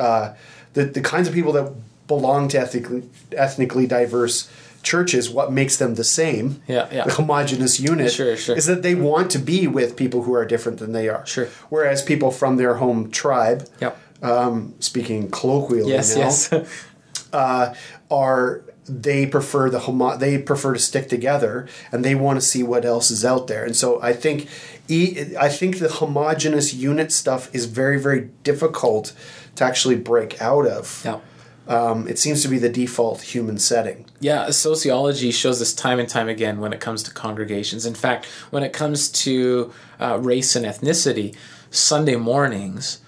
uh, 0.00 0.34
the, 0.74 0.84
the 0.84 1.00
kinds 1.00 1.28
of 1.28 1.34
people 1.34 1.52
that 1.52 1.72
belong 2.16 2.48
to 2.48 2.58
ethnically, 2.64 3.02
ethnically 3.46 3.86
diverse 3.86 4.36
churches, 4.82 5.30
what 5.30 5.52
makes 5.52 5.76
them 5.76 5.94
the 5.94 6.04
same, 6.04 6.46
Yeah, 6.66 6.88
yeah. 6.92 7.04
the 7.04 7.12
homogenous 7.20 7.78
unit, 7.92 8.10
Sure, 8.12 8.36
sure. 8.36 8.56
is 8.56 8.66
that 8.66 8.82
they 8.82 8.96
want 8.96 9.30
to 9.30 9.38
be 9.38 9.66
with 9.78 9.96
people 10.02 10.20
who 10.24 10.34
are 10.34 10.44
different 10.44 10.78
than 10.82 10.92
they 10.92 11.08
are. 11.08 11.24
Sure. 11.26 11.46
Whereas 11.74 12.02
people 12.02 12.30
from 12.40 12.56
their 12.56 12.74
home 12.82 13.10
tribe, 13.10 13.60
yep, 13.80 13.96
um, 14.22 14.74
speaking 14.80 15.30
colloquially 15.30 15.92
yes, 15.92 16.16
now, 16.16 16.22
yes, 16.22 16.52
uh, 17.32 17.74
are 18.10 18.62
they 18.88 19.24
prefer 19.26 19.70
the 19.70 19.78
homo- 19.86 20.16
they 20.16 20.36
prefer 20.38 20.72
to 20.74 20.78
stick 20.80 21.08
together 21.08 21.54
and 21.92 22.04
they 22.04 22.16
want 22.16 22.40
to 22.40 22.44
see 22.44 22.62
what 22.64 22.84
else 22.84 23.12
is 23.12 23.24
out 23.24 23.46
there 23.46 23.64
and 23.64 23.76
so 23.76 24.02
i 24.02 24.12
think 24.12 24.48
e- 24.88 25.36
i 25.38 25.48
think 25.48 25.78
the 25.78 25.88
homogenous 25.88 26.74
unit 26.74 27.12
stuff 27.12 27.48
is 27.54 27.66
very 27.66 27.96
very 28.06 28.22
difficult 28.42 29.12
to 29.54 29.62
actually 29.62 29.94
break 29.94 30.30
out 30.42 30.66
of 30.66 31.00
Yeah. 31.04 31.20
Um, 31.68 32.08
it 32.08 32.18
seems 32.18 32.42
to 32.42 32.48
be 32.48 32.58
the 32.58 32.68
default 32.68 33.22
human 33.22 33.58
setting 33.58 34.04
Yeah, 34.20 34.50
sociology 34.50 35.30
shows 35.30 35.58
this 35.58 35.74
time 35.74 35.98
and 35.98 36.08
time 36.08 36.28
again 36.28 36.60
when 36.60 36.72
it 36.72 36.80
comes 36.80 37.02
to 37.04 37.12
congregations. 37.12 37.86
In 37.86 37.94
fact, 37.94 38.26
when 38.50 38.62
it 38.62 38.72
comes 38.72 39.10
to 39.24 39.72
uh, 40.00 40.18
race 40.20 40.56
and 40.56 40.66
ethnicity, 40.66 41.34
Sunday 41.70 42.16
mornings 42.16 43.00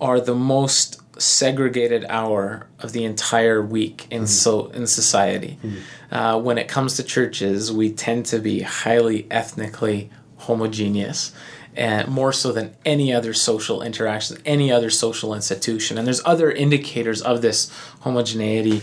are 0.00 0.20
the 0.20 0.34
most 0.34 1.00
segregated 1.20 2.04
hour 2.08 2.66
of 2.78 2.92
the 2.92 3.04
entire 3.04 3.62
week 3.62 4.06
in 4.10 4.26
so 4.26 4.66
in 4.68 4.86
society. 4.86 5.58
Uh, 6.10 6.40
when 6.40 6.58
it 6.58 6.68
comes 6.68 6.96
to 6.96 7.02
churches, 7.02 7.70
we 7.72 7.92
tend 7.92 8.26
to 8.26 8.38
be 8.38 8.60
highly 8.60 9.26
ethnically 9.30 10.10
homogeneous. 10.38 11.32
And 11.74 12.08
more 12.08 12.32
so 12.32 12.52
than 12.52 12.76
any 12.84 13.14
other 13.14 13.32
social 13.32 13.82
interaction, 13.82 14.38
any 14.44 14.70
other 14.70 14.90
social 14.90 15.34
institution. 15.34 15.96
And 15.96 16.06
there's 16.06 16.20
other 16.24 16.50
indicators 16.50 17.22
of 17.22 17.40
this 17.40 17.72
homogeneity 18.00 18.82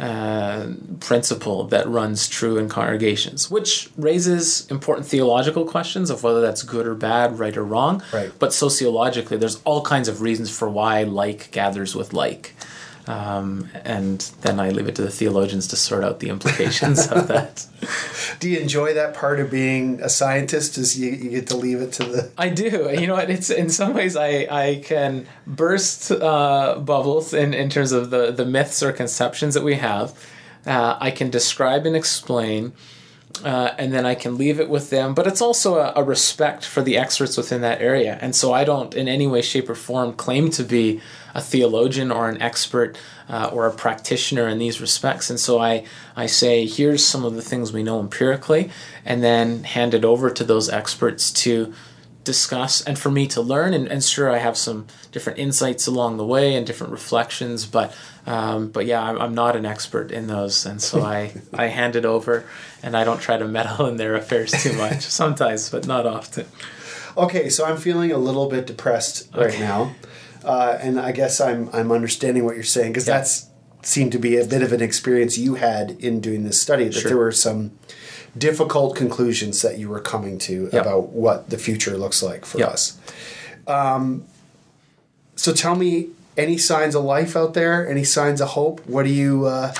uh, 0.00 0.68
principle 1.00 1.64
that 1.64 1.86
runs 1.86 2.26
true 2.26 2.56
in 2.56 2.70
congregations, 2.70 3.50
which 3.50 3.90
raises 3.98 4.66
important 4.70 5.06
theological 5.06 5.66
questions 5.66 6.08
of 6.08 6.22
whether 6.22 6.40
that's 6.40 6.62
good 6.62 6.86
or 6.86 6.94
bad, 6.94 7.38
right 7.38 7.54
or 7.54 7.62
wrong. 7.62 8.02
Right. 8.10 8.32
But 8.38 8.54
sociologically, 8.54 9.36
there's 9.36 9.60
all 9.64 9.82
kinds 9.82 10.08
of 10.08 10.22
reasons 10.22 10.48
for 10.56 10.70
why 10.70 11.02
like 11.02 11.50
gathers 11.50 11.94
with 11.94 12.14
like. 12.14 12.54
Um, 13.06 13.68
and 13.84 14.20
then 14.42 14.60
I 14.60 14.70
leave 14.70 14.86
it 14.86 14.94
to 14.96 15.02
the 15.02 15.10
theologians 15.10 15.66
to 15.68 15.76
sort 15.76 16.04
out 16.04 16.20
the 16.20 16.28
implications 16.28 17.08
of 17.08 17.28
that. 17.28 17.66
do 18.40 18.48
you 18.48 18.58
enjoy 18.58 18.94
that 18.94 19.14
part 19.14 19.40
of 19.40 19.50
being 19.50 20.00
a 20.02 20.08
scientist 20.08 20.76
is 20.76 20.98
you, 20.98 21.10
you 21.10 21.30
get 21.30 21.46
to 21.48 21.56
leave 21.56 21.80
it 21.80 21.92
to 21.94 22.04
the 22.04 22.30
I 22.36 22.50
do. 22.50 22.90
You 22.98 23.06
know 23.06 23.14
what? 23.14 23.30
It's 23.30 23.50
in 23.50 23.70
some 23.70 23.94
ways 23.94 24.16
I 24.16 24.46
I 24.50 24.82
can 24.84 25.26
burst 25.46 26.10
uh, 26.10 26.78
bubbles 26.78 27.32
in 27.32 27.54
in 27.54 27.70
terms 27.70 27.92
of 27.92 28.10
the 28.10 28.30
the 28.30 28.44
myths 28.44 28.82
or 28.82 28.92
conceptions 28.92 29.54
that 29.54 29.64
we 29.64 29.76
have. 29.76 30.12
Uh, 30.66 30.98
I 31.00 31.10
can 31.10 31.30
describe 31.30 31.86
and 31.86 31.96
explain. 31.96 32.72
Uh, 33.44 33.72
and 33.78 33.92
then 33.92 34.04
I 34.04 34.16
can 34.16 34.36
leave 34.36 34.58
it 34.58 34.68
with 34.68 34.90
them. 34.90 35.14
But 35.14 35.26
it's 35.26 35.40
also 35.40 35.76
a, 35.76 35.92
a 35.96 36.02
respect 36.02 36.64
for 36.64 36.82
the 36.82 36.98
experts 36.98 37.36
within 37.36 37.60
that 37.62 37.80
area. 37.80 38.18
And 38.20 38.34
so 38.34 38.52
I 38.52 38.64
don't, 38.64 38.92
in 38.92 39.06
any 39.08 39.26
way, 39.28 39.40
shape, 39.40 39.70
or 39.70 39.76
form, 39.76 40.12
claim 40.14 40.50
to 40.50 40.64
be 40.64 41.00
a 41.34 41.40
theologian 41.40 42.10
or 42.10 42.28
an 42.28 42.40
expert 42.42 42.98
uh, 43.28 43.50
or 43.52 43.66
a 43.66 43.72
practitioner 43.72 44.48
in 44.48 44.58
these 44.58 44.80
respects. 44.80 45.30
And 45.30 45.38
so 45.38 45.58
I, 45.60 45.84
I 46.16 46.26
say, 46.26 46.66
here's 46.66 47.04
some 47.04 47.24
of 47.24 47.34
the 47.34 47.42
things 47.42 47.72
we 47.72 47.82
know 47.82 48.00
empirically, 48.00 48.70
and 49.04 49.22
then 49.22 49.64
hand 49.64 49.94
it 49.94 50.04
over 50.04 50.30
to 50.30 50.44
those 50.44 50.68
experts 50.68 51.32
to 51.44 51.72
discuss 52.22 52.82
and 52.82 52.98
for 52.98 53.10
me 53.10 53.26
to 53.28 53.40
learn. 53.40 53.72
And, 53.72 53.88
and 53.88 54.04
sure 54.04 54.30
I 54.30 54.38
have 54.38 54.56
some 54.56 54.86
different 55.10 55.38
insights 55.38 55.86
along 55.86 56.18
the 56.18 56.26
way 56.26 56.54
and 56.54 56.66
different 56.66 56.92
reflections 56.92 57.64
but 57.66 57.96
um, 58.26 58.68
but 58.68 58.84
yeah 58.84 59.02
I'm, 59.02 59.18
I'm 59.18 59.34
not 59.34 59.56
an 59.56 59.64
expert 59.64 60.12
in 60.12 60.26
those. 60.26 60.66
And 60.66 60.82
so 60.82 61.00
I 61.02 61.32
I 61.54 61.66
hand 61.68 61.96
it 61.96 62.04
over 62.04 62.44
and 62.82 62.94
I 62.94 63.04
don't 63.04 63.20
try 63.20 63.38
to 63.38 63.48
meddle 63.48 63.86
in 63.86 63.96
their 63.96 64.14
affairs 64.16 64.52
too 64.62 64.74
much. 64.74 65.00
Sometimes 65.22 65.70
but 65.70 65.86
not 65.86 66.06
often. 66.06 66.46
Okay, 67.16 67.48
so 67.48 67.64
I'm 67.64 67.78
feeling 67.78 68.12
a 68.12 68.18
little 68.18 68.48
bit 68.48 68.66
depressed 68.66 69.28
right 69.34 69.46
Okay. 69.48 69.60
now, 69.60 69.94
uh, 70.44 70.78
and 70.80 70.98
I 71.00 71.12
guess 71.12 71.40
I'm 71.40 71.68
I'm 71.72 71.90
understanding 71.92 72.44
what 72.44 72.54
you're 72.54 72.64
saying 72.64 72.92
because 72.92 73.06
Yeah. 73.08 73.18
that's 73.18 73.46
seemed 73.82 74.12
to 74.12 74.18
be 74.18 74.36
a 74.36 74.44
bit 74.44 74.62
of 74.62 74.72
an 74.72 74.82
experience 74.82 75.38
you 75.38 75.54
had 75.54 75.92
in 76.00 76.20
doing 76.20 76.44
this 76.44 76.60
study. 76.60 76.84
That 76.84 76.94
Sure. 76.94 77.08
there 77.10 77.16
were 77.18 77.32
some 77.32 77.72
difficult 78.36 78.94
conclusions 78.94 79.62
that 79.62 79.78
you 79.78 79.88
were 79.88 80.00
coming 80.00 80.38
to 80.38 80.68
Yeah. 80.72 80.80
about 80.80 81.08
what 81.10 81.48
the 81.50 81.56
future 81.58 81.96
looks 81.96 82.22
like 82.22 82.44
for 82.44 82.58
Yeah. 82.58 82.66
us. 82.66 82.94
Um, 83.66 84.24
so 85.34 85.52
tell 85.52 85.74
me, 85.76 86.08
any 86.36 86.58
signs 86.58 86.94
of 86.94 87.04
life 87.04 87.36
out 87.36 87.54
there? 87.54 87.88
Any 87.88 88.04
signs 88.04 88.40
of 88.40 88.48
hope? 88.50 88.80
What 88.86 89.04
do 89.04 89.10
you? 89.10 89.46
Uh, 89.46 89.72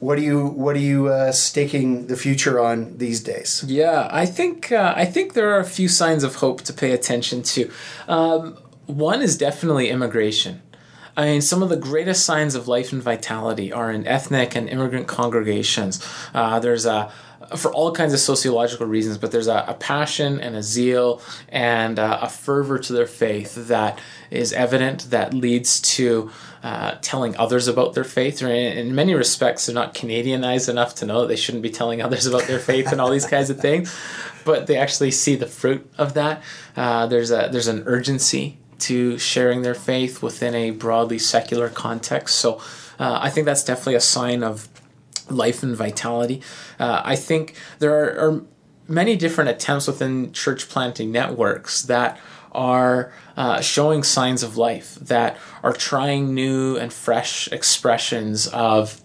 what 0.00 0.18
are 0.18 0.22
you 0.22 0.46
what 0.46 0.74
are 0.74 0.80
you 0.80 1.06
uh, 1.08 1.30
staking 1.30 2.08
the 2.08 2.16
future 2.16 2.58
on 2.58 2.98
these 2.98 3.20
days? 3.20 3.62
Yeah, 3.66 4.08
I 4.10 4.26
think 4.26 4.72
uh, 4.72 4.92
I 4.96 5.04
think 5.04 5.34
there 5.34 5.50
are 5.54 5.60
a 5.60 5.64
few 5.64 5.88
signs 5.88 6.24
of 6.24 6.36
hope 6.36 6.62
to 6.62 6.72
pay 6.72 6.90
attention 6.90 7.42
to. 7.54 7.70
Um, 8.08 8.56
one 8.96 9.22
is 9.22 9.36
definitely 9.36 9.88
immigration. 9.88 10.62
I 11.16 11.26
mean, 11.26 11.40
some 11.42 11.62
of 11.62 11.68
the 11.68 11.76
greatest 11.76 12.24
signs 12.24 12.54
of 12.54 12.68
life 12.68 12.92
and 12.92 13.02
vitality 13.02 13.72
are 13.72 13.90
in 13.90 14.06
ethnic 14.06 14.56
and 14.56 14.68
immigrant 14.68 15.08
congregations. 15.08 16.06
Uh, 16.32 16.58
there's 16.58 16.86
a 16.86 17.12
for 17.56 17.72
all 17.72 17.92
kinds 17.92 18.12
of 18.12 18.20
sociological 18.20 18.86
reasons, 18.86 19.18
but 19.18 19.30
there's 19.30 19.46
a, 19.46 19.64
a 19.68 19.74
passion 19.74 20.40
and 20.40 20.56
a 20.56 20.62
zeal 20.62 21.20
and 21.48 21.98
uh, 21.98 22.20
a 22.22 22.28
fervor 22.28 22.78
to 22.78 22.92
their 22.92 23.06
faith 23.06 23.68
that 23.68 23.98
is 24.30 24.52
evident 24.52 25.10
that 25.10 25.34
leads 25.34 25.80
to 25.80 26.30
uh, 26.62 26.96
telling 27.02 27.36
others 27.36 27.68
about 27.68 27.94
their 27.94 28.04
faith. 28.04 28.42
Or 28.42 28.48
in, 28.48 28.78
in 28.78 28.94
many 28.94 29.14
respects, 29.14 29.66
they're 29.66 29.74
not 29.74 29.94
Canadianized 29.94 30.68
enough 30.68 30.94
to 30.96 31.06
know 31.06 31.22
that 31.22 31.28
they 31.28 31.36
shouldn't 31.36 31.62
be 31.62 31.70
telling 31.70 32.00
others 32.00 32.26
about 32.26 32.44
their 32.44 32.58
faith 32.58 32.92
and 32.92 33.00
all 33.00 33.10
these 33.10 33.26
kinds 33.26 33.50
of 33.50 33.60
things, 33.60 33.94
but 34.44 34.66
they 34.66 34.76
actually 34.76 35.10
see 35.10 35.36
the 35.36 35.46
fruit 35.46 35.90
of 35.98 36.14
that. 36.14 36.42
Uh, 36.76 37.06
there's 37.06 37.30
a 37.30 37.48
there's 37.52 37.68
an 37.68 37.82
urgency 37.86 38.58
to 38.82 39.18
sharing 39.18 39.62
their 39.62 39.74
faith 39.74 40.22
within 40.22 40.54
a 40.54 40.70
broadly 40.70 41.18
secular 41.18 41.68
context. 41.68 42.36
So 42.36 42.60
uh, 42.98 43.18
I 43.20 43.30
think 43.30 43.46
that's 43.46 43.64
definitely 43.64 43.96
a 43.96 44.00
sign 44.00 44.42
of 44.42 44.68
life 45.28 45.62
and 45.62 45.76
vitality. 45.76 46.42
Uh, 46.78 47.00
I 47.04 47.16
think 47.16 47.54
there 47.78 47.92
are, 47.92 48.28
are 48.28 48.44
many 48.88 49.16
different 49.16 49.50
attempts 49.50 49.86
within 49.86 50.32
church 50.32 50.68
planting 50.68 51.12
networks 51.12 51.82
that 51.82 52.18
are 52.52 53.12
uh, 53.36 53.60
showing 53.60 54.02
signs 54.02 54.42
of 54.42 54.56
life, 54.56 54.94
that 54.96 55.38
are 55.62 55.72
trying 55.72 56.34
new 56.34 56.76
and 56.76 56.92
fresh 56.92 57.48
expressions 57.50 58.46
of 58.48 59.00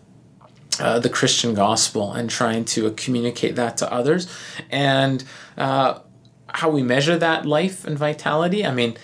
uh, 0.79 0.99
the 0.99 1.09
Christian 1.09 1.53
gospel 1.53 2.11
and 2.11 2.29
trying 2.29 2.65
to 2.65 2.91
communicate 2.91 3.55
that 3.55 3.77
to 3.77 3.91
others. 3.91 4.27
And 4.69 5.23
uh, 5.57 5.99
how 6.47 6.69
we 6.69 6.83
measure 6.83 7.17
that 7.17 7.45
life 7.45 7.85
and 7.85 7.97
vitality, 7.97 8.65
I 8.65 8.73
mean, 8.73 8.97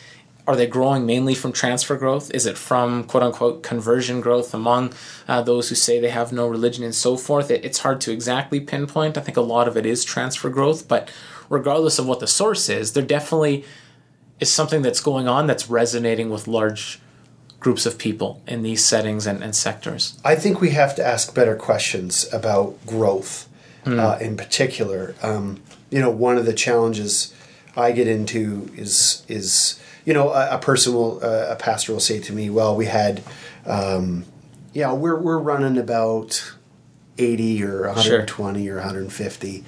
are 0.45 0.55
they 0.55 0.67
growing 0.67 1.05
mainly 1.05 1.35
from 1.35 1.53
transfer 1.53 1.95
growth? 1.95 2.29
Is 2.33 2.45
it 2.45 2.57
from 2.57 3.05
quote 3.05 3.23
unquote 3.23 3.63
conversion 3.63 4.19
growth 4.21 4.53
among 4.53 4.93
uh, 5.27 5.41
those 5.41 5.69
who 5.69 5.75
say 5.75 5.99
they 5.99 6.09
have 6.09 6.33
no 6.33 6.47
religion 6.47 6.83
and 6.83 6.93
so 6.93 7.15
forth? 7.15 7.49
It, 7.49 7.63
it's 7.63 7.79
hard 7.79 8.01
to 8.01 8.11
exactly 8.11 8.59
pinpoint. 8.59 9.17
I 9.17 9.21
think 9.21 9.37
a 9.37 9.41
lot 9.41 9.67
of 9.67 9.77
it 9.77 9.85
is 9.85 10.03
transfer 10.03 10.49
growth, 10.49 10.87
but 10.87 11.09
regardless 11.49 11.97
of 11.97 12.07
what 12.07 12.19
the 12.19 12.27
source 12.27 12.67
is, 12.67 12.93
there 12.93 13.03
definitely 13.03 13.63
is 14.39 14.51
something 14.51 14.81
that's 14.81 14.99
going 14.99 15.27
on 15.27 15.47
that's 15.47 15.69
resonating 15.69 16.29
with 16.29 16.47
large 16.47 16.99
groups 17.59 17.85
of 17.85 17.97
people 17.97 18.41
in 18.45 18.61
these 18.61 18.83
settings 18.83 19.25
and, 19.25 19.41
and 19.41 19.55
sectors. 19.55 20.19
I 20.25 20.35
think 20.35 20.59
we 20.59 20.71
have 20.71 20.95
to 20.95 21.05
ask 21.05 21.33
better 21.33 21.55
questions 21.55 22.31
about 22.33 22.85
growth 22.85 23.47
uh, 23.85 24.17
in 24.19 24.35
particular. 24.35 25.15
Um, 25.21 25.61
you 25.89 25.99
know, 25.99 26.09
one 26.09 26.37
of 26.37 26.45
the 26.45 26.53
challenges 26.53 27.33
I 27.75 27.91
get 27.91 28.07
into 28.07 28.69
is 28.75 29.23
is 29.27 29.79
you 30.05 30.13
know 30.13 30.29
a, 30.31 30.55
a 30.55 30.57
person 30.57 30.93
will 30.93 31.19
uh, 31.23 31.47
a 31.49 31.55
pastor 31.55 31.93
will 31.93 31.99
say 31.99 32.19
to 32.19 32.33
me, 32.33 32.49
"Well, 32.49 32.75
we 32.75 32.85
had, 32.85 33.21
um, 33.65 34.25
yeah, 34.73 34.93
we're 34.93 35.19
we're 35.19 35.39
running 35.39 35.77
about 35.77 36.53
eighty 37.17 37.63
or 37.63 37.87
one 37.87 37.95
hundred 37.95 38.27
twenty 38.27 38.69
or 38.69 38.75
one 38.75 38.83
hundred 38.83 39.11
fifty, 39.13 39.63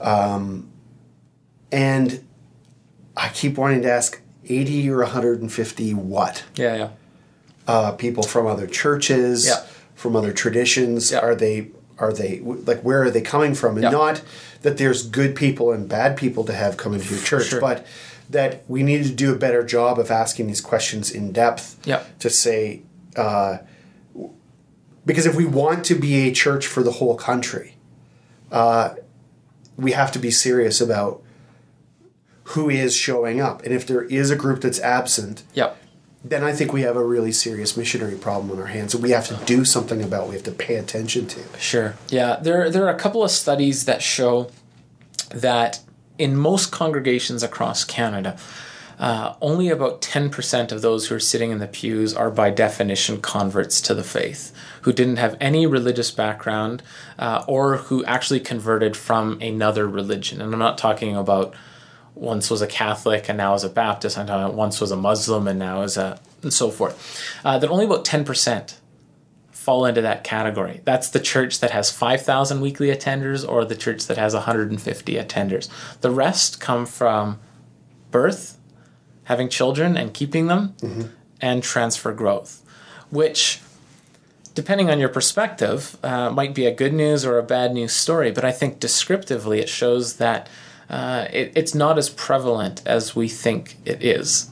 um, 0.00 0.68
and 1.70 2.24
I 3.16 3.28
keep 3.28 3.58
wanting 3.58 3.82
to 3.82 3.90
ask." 3.90 4.20
80 4.50 4.88
or 4.88 5.00
150 5.00 5.92
what? 5.92 6.42
Yeah, 6.56 6.74
yeah. 6.74 6.88
uh, 7.66 7.92
people 7.92 8.22
from 8.22 8.46
other 8.46 8.66
churches, 8.66 9.46
Yeah. 9.46 9.62
from 9.94 10.16
other 10.16 10.32
traditions? 10.32 11.12
Yeah. 11.12 11.18
Are 11.18 11.34
they 11.34 11.68
are 11.98 12.14
they 12.14 12.40
like 12.40 12.80
where 12.80 13.02
are 13.02 13.10
they 13.10 13.20
coming 13.20 13.54
from? 13.54 13.76
And 13.76 13.92
not 13.92 14.22
that 14.62 14.78
there's 14.78 15.06
good 15.06 15.36
people 15.36 15.70
and 15.70 15.86
bad 15.86 16.16
people 16.16 16.44
to 16.44 16.54
have 16.54 16.78
come 16.78 16.94
into 16.94 17.12
your 17.14 17.22
church, 17.22 17.48
sure. 17.48 17.60
but 17.60 17.84
that 18.30 18.64
we 18.68 18.82
need 18.82 19.04
to 19.04 19.10
do 19.10 19.32
a 19.32 19.38
better 19.38 19.64
job 19.64 19.98
of 19.98 20.10
asking 20.10 20.46
these 20.46 20.60
questions 20.60 21.10
in 21.10 21.32
depth. 21.32 21.78
Yeah. 21.86 22.04
To 22.20 22.30
say, 22.30 22.82
uh, 23.16 23.58
because 25.06 25.26
if 25.26 25.34
we 25.34 25.46
want 25.46 25.84
to 25.86 25.94
be 25.94 26.28
a 26.28 26.32
church 26.32 26.66
for 26.66 26.82
the 26.82 26.92
whole 26.92 27.16
country, 27.16 27.76
uh, 28.52 28.94
we 29.76 29.92
have 29.92 30.12
to 30.12 30.18
be 30.18 30.30
serious 30.30 30.80
about 30.80 31.22
who 32.44 32.70
is 32.70 32.96
showing 32.96 33.40
up, 33.40 33.62
and 33.62 33.74
if 33.74 33.86
there 33.86 34.02
is 34.02 34.30
a 34.30 34.36
group 34.36 34.62
that's 34.62 34.80
absent, 34.80 35.42
then 36.24 36.42
I 36.42 36.52
think 36.52 36.72
we 36.72 36.82
have 36.82 36.96
a 36.96 37.04
really 37.04 37.30
serious 37.32 37.76
missionary 37.76 38.16
problem 38.16 38.50
on 38.50 38.58
our 38.58 38.66
hands 38.66 38.92
that 38.92 39.00
we 39.00 39.10
have 39.10 39.26
to 39.28 39.38
do 39.44 39.64
something 39.64 40.02
about. 40.02 40.28
We 40.28 40.34
have 40.34 40.44
to 40.44 40.52
pay 40.52 40.76
attention 40.76 41.26
to. 41.28 41.40
Sure. 41.58 41.94
Yeah, 42.08 42.36
there 42.36 42.70
there 42.70 42.86
are 42.86 42.94
a 42.94 42.98
couple 42.98 43.22
of 43.22 43.30
studies 43.30 43.84
that 43.84 44.02
show 44.02 44.50
that 45.30 45.80
in 46.18 46.36
most 46.36 46.70
congregations 46.70 47.42
across 47.42 47.84
Canada, 47.84 48.36
uh, 48.98 49.34
only 49.40 49.68
about 49.68 50.02
10% 50.02 50.72
of 50.72 50.82
those 50.82 51.06
who 51.06 51.14
are 51.14 51.20
sitting 51.20 51.52
in 51.52 51.58
the 51.58 51.68
pews 51.68 52.14
are 52.14 52.30
by 52.30 52.50
definition 52.50 53.20
converts 53.20 53.80
to 53.80 53.94
the 53.94 54.02
faith, 54.02 54.52
who 54.82 54.92
didn't 54.92 55.16
have 55.16 55.36
any 55.40 55.66
religious 55.66 56.10
background 56.10 56.82
uh, 57.18 57.44
or 57.46 57.76
who 57.76 58.04
actually 58.04 58.40
converted 58.40 58.96
from 58.96 59.40
another 59.40 59.86
religion. 59.86 60.40
And 60.40 60.52
I'm 60.52 60.58
not 60.58 60.78
talking 60.78 61.16
about 61.16 61.54
once 62.16 62.50
was 62.50 62.60
a 62.60 62.66
Catholic 62.66 63.28
and 63.28 63.38
now 63.38 63.54
is 63.54 63.62
a 63.62 63.68
Baptist, 63.68 64.18
I'm 64.18 64.26
talking 64.26 64.56
once 64.56 64.80
was 64.80 64.90
a 64.90 64.96
Muslim 64.96 65.46
and 65.46 65.58
now 65.58 65.82
is 65.82 65.96
a, 65.96 66.18
and 66.42 66.52
so 66.52 66.70
forth. 66.70 67.40
Uh, 67.44 67.58
that 67.58 67.70
only 67.70 67.84
about 67.84 68.04
10% 68.04 68.74
fall 69.58 69.84
into 69.84 70.00
that 70.00 70.22
category. 70.22 70.80
That's 70.84 71.10
the 71.10 71.18
church 71.18 71.58
that 71.60 71.72
has 71.72 71.90
5,000 71.90 72.60
weekly 72.60 72.88
attenders 72.88 73.46
or 73.46 73.64
the 73.64 73.74
church 73.74 74.06
that 74.06 74.16
has 74.16 74.32
150 74.32 75.14
attenders. 75.14 75.68
The 76.00 76.12
rest 76.12 76.60
come 76.60 76.86
from 76.86 77.40
birth, 78.12 78.56
having 79.24 79.48
children 79.48 79.96
and 79.96 80.14
keeping 80.14 80.46
them, 80.46 80.74
mm-hmm. 80.78 81.08
and 81.40 81.62
transfer 81.62 82.12
growth, 82.12 82.62
which, 83.10 83.60
depending 84.54 84.88
on 84.88 85.00
your 85.00 85.10
perspective, 85.10 85.98
uh, 86.04 86.30
might 86.30 86.54
be 86.54 86.64
a 86.64 86.72
good 86.72 86.94
news 86.94 87.26
or 87.26 87.36
a 87.36 87.42
bad 87.42 87.74
news 87.74 87.92
story. 87.92 88.30
But 88.30 88.44
I 88.44 88.52
think 88.52 88.78
descriptively, 88.78 89.58
it 89.58 89.68
shows 89.68 90.16
that 90.16 90.48
uh, 90.88 91.26
it, 91.32 91.52
it's 91.56 91.74
not 91.74 91.98
as 91.98 92.08
prevalent 92.08 92.80
as 92.86 93.14
we 93.16 93.28
think 93.28 93.76
it 93.84 94.02
is, 94.02 94.50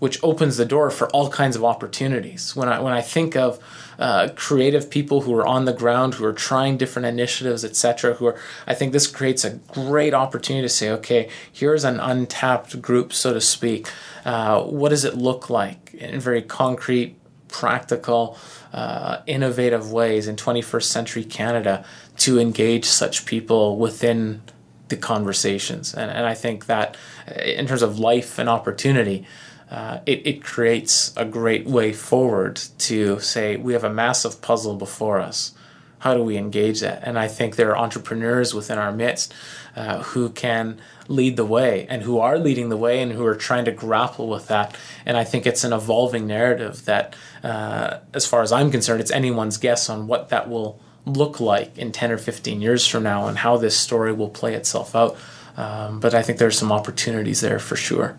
which 0.00 0.18
opens 0.24 0.56
the 0.56 0.64
door 0.64 0.90
for 0.90 1.08
all 1.10 1.28
kinds 1.28 1.54
of 1.54 1.64
opportunities. 1.64 2.56
When 2.56 2.68
I 2.68 2.80
when 2.80 2.94
I 2.94 3.02
think 3.02 3.36
of 3.36 3.60
uh, 3.98 4.28
creative 4.36 4.90
people 4.90 5.22
who 5.22 5.34
are 5.34 5.46
on 5.46 5.64
the 5.64 5.72
ground, 5.72 6.14
who 6.14 6.24
are 6.24 6.32
trying 6.32 6.76
different 6.76 7.06
initiatives, 7.06 7.64
etc. 7.64 8.14
Who 8.14 8.26
are, 8.26 8.36
I 8.66 8.74
think 8.74 8.92
this 8.92 9.06
creates 9.06 9.44
a 9.44 9.56
great 9.72 10.14
opportunity 10.14 10.64
to 10.64 10.68
say, 10.68 10.90
okay, 10.90 11.28
here's 11.52 11.84
an 11.84 11.98
untapped 11.98 12.80
group, 12.80 13.12
so 13.12 13.34
to 13.34 13.40
speak. 13.40 13.88
Uh, 14.24 14.62
what 14.62 14.90
does 14.90 15.04
it 15.04 15.16
look 15.16 15.50
like 15.50 15.94
in 15.94 16.20
very 16.20 16.42
concrete, 16.42 17.16
practical, 17.48 18.38
uh, 18.72 19.18
innovative 19.26 19.90
ways 19.90 20.28
in 20.28 20.36
21st 20.36 20.84
century 20.84 21.24
Canada 21.24 21.84
to 22.18 22.38
engage 22.38 22.84
such 22.84 23.26
people 23.26 23.78
within 23.78 24.42
the 24.88 24.96
conversations? 24.96 25.92
And, 25.92 26.10
and 26.10 26.24
I 26.24 26.34
think 26.34 26.66
that 26.66 26.96
in 27.44 27.66
terms 27.66 27.82
of 27.82 27.98
life 27.98 28.38
and 28.38 28.48
opportunity, 28.48 29.26
uh, 29.70 30.00
it, 30.06 30.26
it 30.26 30.42
creates 30.42 31.14
a 31.16 31.24
great 31.24 31.66
way 31.66 31.92
forward 31.92 32.56
to 32.78 33.20
say 33.20 33.56
we 33.56 33.74
have 33.74 33.84
a 33.84 33.92
massive 33.92 34.40
puzzle 34.40 34.74
before 34.74 35.20
us. 35.20 35.52
How 36.00 36.14
do 36.14 36.22
we 36.22 36.36
engage 36.36 36.80
that? 36.80 37.02
And 37.02 37.18
I 37.18 37.28
think 37.28 37.56
there 37.56 37.70
are 37.70 37.78
entrepreneurs 37.78 38.54
within 38.54 38.78
our 38.78 38.92
midst 38.92 39.34
uh, 39.74 40.02
who 40.04 40.30
can 40.30 40.80
lead 41.08 41.36
the 41.36 41.44
way 41.44 41.86
and 41.88 42.02
who 42.02 42.18
are 42.18 42.38
leading 42.38 42.68
the 42.68 42.76
way 42.76 43.02
and 43.02 43.12
who 43.12 43.26
are 43.26 43.34
trying 43.34 43.64
to 43.64 43.72
grapple 43.72 44.28
with 44.28 44.46
that. 44.48 44.76
And 45.04 45.16
I 45.16 45.24
think 45.24 45.44
it's 45.44 45.64
an 45.64 45.72
evolving 45.72 46.26
narrative 46.26 46.84
that, 46.84 47.16
uh, 47.42 47.98
as 48.14 48.26
far 48.26 48.42
as 48.42 48.52
I'm 48.52 48.70
concerned, 48.70 49.00
it's 49.00 49.10
anyone's 49.10 49.56
guess 49.56 49.90
on 49.90 50.06
what 50.06 50.28
that 50.28 50.48
will 50.48 50.80
look 51.04 51.40
like 51.40 51.76
in 51.76 51.90
10 51.90 52.12
or 52.12 52.18
15 52.18 52.60
years 52.60 52.86
from 52.86 53.02
now 53.02 53.26
and 53.26 53.38
how 53.38 53.56
this 53.56 53.76
story 53.76 54.12
will 54.12 54.28
play 54.28 54.54
itself 54.54 54.94
out. 54.94 55.16
Um, 55.56 55.98
but 55.98 56.14
I 56.14 56.22
think 56.22 56.38
there's 56.38 56.56
some 56.56 56.70
opportunities 56.70 57.40
there 57.40 57.58
for 57.58 57.74
sure. 57.74 58.16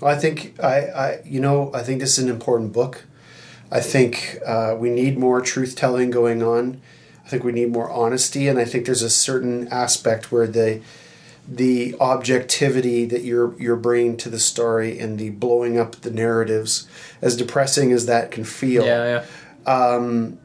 Well, 0.00 0.14
I 0.14 0.18
think 0.18 0.58
I, 0.62 0.78
I, 0.86 1.22
you 1.24 1.40
know, 1.40 1.70
I 1.74 1.82
think 1.82 2.00
this 2.00 2.18
is 2.18 2.24
an 2.24 2.30
important 2.30 2.72
book. 2.72 3.04
I 3.70 3.80
think 3.80 4.38
uh, 4.44 4.74
we 4.78 4.90
need 4.90 5.18
more 5.18 5.40
truth 5.40 5.76
telling 5.76 6.10
going 6.10 6.42
on. 6.42 6.80
I 7.24 7.28
think 7.28 7.44
we 7.44 7.52
need 7.52 7.70
more 7.70 7.90
honesty, 7.90 8.48
and 8.48 8.58
I 8.58 8.64
think 8.64 8.86
there's 8.86 9.02
a 9.02 9.10
certain 9.10 9.68
aspect 9.68 10.32
where 10.32 10.46
the 10.46 10.80
the 11.46 11.94
objectivity 12.00 13.04
that 13.06 13.22
you're 13.22 13.60
you're 13.60 13.76
bringing 13.76 14.16
to 14.18 14.30
the 14.30 14.38
story 14.38 14.98
and 14.98 15.18
the 15.18 15.30
blowing 15.30 15.78
up 15.78 15.96
the 15.96 16.10
narratives, 16.10 16.88
as 17.22 17.36
depressing 17.36 17.92
as 17.92 18.06
that 18.06 18.30
can 18.30 18.44
feel. 18.44 18.84
Yeah, 18.84 19.24
yeah. 19.66 19.72
Um, 19.72 20.38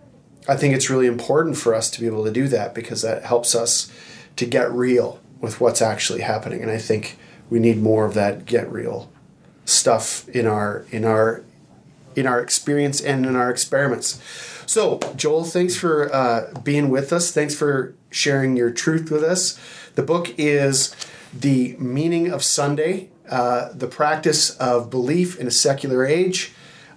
I 0.47 0.55
think 0.55 0.75
it's 0.75 0.89
really 0.89 1.07
important 1.07 1.57
for 1.57 1.73
us 1.73 1.89
to 1.91 2.01
be 2.01 2.05
able 2.05 2.25
to 2.25 2.31
do 2.31 2.47
that 2.49 2.75
because 2.75 3.01
that 3.01 3.23
helps 3.23 3.55
us 3.55 3.91
to 4.35 4.45
get 4.45 4.71
real 4.71 5.19
with 5.39 5.59
what's 5.59 5.81
actually 5.81 6.21
happening, 6.21 6.61
and 6.61 6.69
I 6.69 6.77
think 6.77 7.17
we 7.49 7.59
need 7.59 7.77
more 7.77 8.05
of 8.05 8.13
that 8.15 8.45
get 8.45 8.71
real 8.71 9.09
stuff 9.65 10.27
in 10.29 10.47
our 10.47 10.85
in 10.91 11.03
our 11.03 11.43
in 12.15 12.25
our 12.25 12.39
experience 12.39 13.01
and 13.01 13.25
in 13.25 13.35
our 13.35 13.49
experiments. 13.49 14.21
So, 14.65 14.99
Joel, 15.15 15.43
thanks 15.43 15.75
for 15.75 16.13
uh, 16.13 16.53
being 16.63 16.89
with 16.89 17.11
us. 17.13 17.31
Thanks 17.31 17.53
for 17.53 17.93
sharing 18.09 18.55
your 18.55 18.71
truth 18.71 19.11
with 19.11 19.23
us. 19.23 19.59
The 19.95 20.01
book 20.01 20.33
is 20.37 20.95
The 21.33 21.75
Meaning 21.77 22.31
of 22.31 22.43
Sunday 22.43 23.09
uh, 23.29 23.69
The 23.73 23.87
Practice 23.87 24.51
of 24.57 24.89
Belief 24.89 25.39
in 25.39 25.47
a 25.47 25.51
Secular 25.51 26.05
Age. 26.05 26.53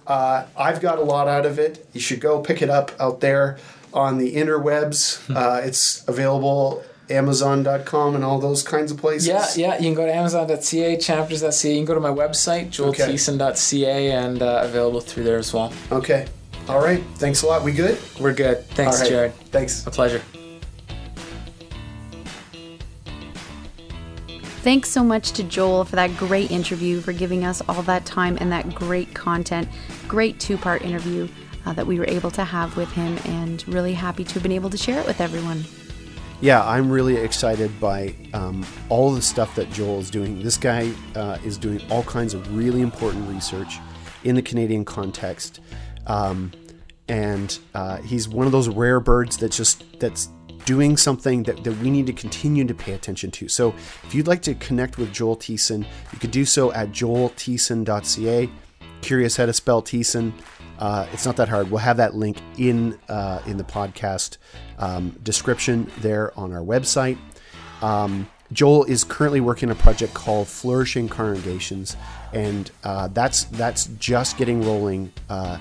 Uh, 0.07 0.45
I've 0.57 0.81
got 0.81 0.97
a 0.97 1.03
lot 1.03 1.27
out 1.27 1.45
of 1.45 1.59
it. 1.59 1.87
You 1.93 2.01
should 2.01 2.19
go 2.19 2.41
pick 2.41 2.61
it 2.61 2.69
up 2.69 2.91
out 2.99 3.19
there 3.19 3.57
on 3.93 4.17
the 4.17 4.35
interwebs. 4.35 5.25
Hmm. 5.25 5.37
Uh, 5.37 5.61
it's 5.63 6.07
available 6.07 6.83
Amazon.com 7.09 8.15
and 8.15 8.23
all 8.23 8.39
those 8.39 8.63
kinds 8.63 8.91
of 8.91 8.97
places? 8.97 9.27
Yeah, 9.27 9.45
yeah. 9.55 9.75
You 9.77 9.85
can 9.85 9.93
go 9.95 10.05
to 10.05 10.13
Amazon.ca, 10.13 10.97
chapters.ca. 10.97 11.71
You 11.71 11.77
can 11.77 11.85
go 11.85 11.93
to 11.93 11.99
my 11.99 12.09
website, 12.09 12.69
joelthiessen.ca, 12.69 14.11
and 14.11 14.41
uh, 14.41 14.61
available 14.63 15.01
through 15.01 15.23
there 15.23 15.37
as 15.37 15.53
well. 15.53 15.73
Okay. 15.91 16.27
All 16.67 16.79
right. 16.79 17.03
Thanks 17.15 17.41
a 17.41 17.47
lot. 17.47 17.63
We 17.63 17.71
good? 17.71 17.97
We're 18.19 18.33
good. 18.33 18.63
Thanks, 18.69 19.01
right. 19.01 19.09
Jared. 19.09 19.33
Thanks. 19.51 19.87
A 19.87 19.91
pleasure. 19.91 20.21
Thanks 24.61 24.89
so 24.89 25.03
much 25.03 25.31
to 25.31 25.43
Joel 25.43 25.85
for 25.85 25.95
that 25.95 26.15
great 26.17 26.51
interview, 26.51 27.01
for 27.01 27.13
giving 27.13 27.45
us 27.45 27.61
all 27.67 27.81
that 27.83 28.05
time 28.05 28.37
and 28.39 28.51
that 28.51 28.75
great 28.75 29.13
content. 29.15 29.67
Great 30.07 30.39
two 30.39 30.57
part 30.57 30.81
interview 30.83 31.27
uh, 31.65 31.73
that 31.73 31.87
we 31.87 31.97
were 31.97 32.07
able 32.07 32.29
to 32.31 32.43
have 32.43 32.75
with 32.77 32.91
him, 32.91 33.17
and 33.25 33.67
really 33.67 33.93
happy 33.93 34.23
to 34.23 34.33
have 34.33 34.43
been 34.43 34.51
able 34.51 34.69
to 34.69 34.77
share 34.77 34.99
it 34.99 35.07
with 35.07 35.21
everyone 35.21 35.63
yeah, 36.41 36.65
I'm 36.65 36.89
really 36.89 37.17
excited 37.17 37.79
by 37.79 38.15
um, 38.33 38.65
all 38.87 39.11
the 39.11 39.21
stuff 39.21 39.55
that 39.55 39.71
Joel 39.71 39.99
is 39.99 40.09
doing. 40.09 40.41
This 40.41 40.57
guy 40.57 40.91
uh, 41.15 41.37
is 41.43 41.57
doing 41.57 41.81
all 41.89 42.03
kinds 42.03 42.33
of 42.33 42.55
really 42.55 42.81
important 42.81 43.27
research 43.29 43.77
in 44.23 44.35
the 44.35 44.41
Canadian 44.41 44.85
context, 44.85 45.59
um, 46.07 46.51
and 47.07 47.59
uh, 47.75 47.97
he's 47.97 48.29
one 48.29 48.45
of 48.45 48.51
those 48.51 48.69
rare 48.69 48.99
birds 48.99 49.37
that 49.37 49.51
just 49.51 49.83
that's 49.99 50.29
doing 50.65 50.97
something 50.97 51.43
that, 51.43 51.63
that 51.63 51.75
we 51.79 51.89
need 51.89 52.05
to 52.05 52.13
continue 52.13 52.63
to 52.63 52.73
pay 52.73 52.93
attention 52.93 53.31
to. 53.31 53.47
So, 53.47 53.69
if 54.03 54.13
you'd 54.13 54.27
like 54.27 54.41
to 54.43 54.53
connect 54.55 54.97
with 54.97 55.11
Joel 55.11 55.35
Thiessen, 55.35 55.85
you 56.13 56.19
could 56.19 56.31
do 56.31 56.45
so 56.45 56.71
at 56.73 56.91
joelthiessen.ca. 56.91 58.49
Curious 59.01 59.37
how 59.37 59.45
to 59.45 59.53
spell 59.53 59.81
Thiessen? 59.81 60.33
Uh, 60.79 61.05
it's 61.11 61.25
not 61.25 61.35
that 61.35 61.49
hard. 61.49 61.69
We'll 61.69 61.79
have 61.79 61.97
that 61.97 62.15
link 62.15 62.37
in 62.57 62.97
uh, 63.09 63.41
in 63.45 63.57
the 63.57 63.63
podcast 63.63 64.37
um, 64.77 65.09
description 65.21 65.91
there 65.99 66.37
on 66.39 66.53
our 66.53 66.61
website. 66.63 67.17
Um, 67.81 68.27
Joel 68.51 68.85
is 68.85 69.03
currently 69.03 69.41
working 69.41 69.69
on 69.69 69.75
a 69.75 69.79
project 69.79 70.13
called 70.13 70.47
Flourishing 70.47 71.07
Congregations, 71.07 71.95
and 72.33 72.71
uh, 72.83 73.09
that's 73.09 73.43
that's 73.43 73.87
just 73.99 74.37
getting 74.37 74.63
rolling 74.63 75.11
uh, 75.29 75.59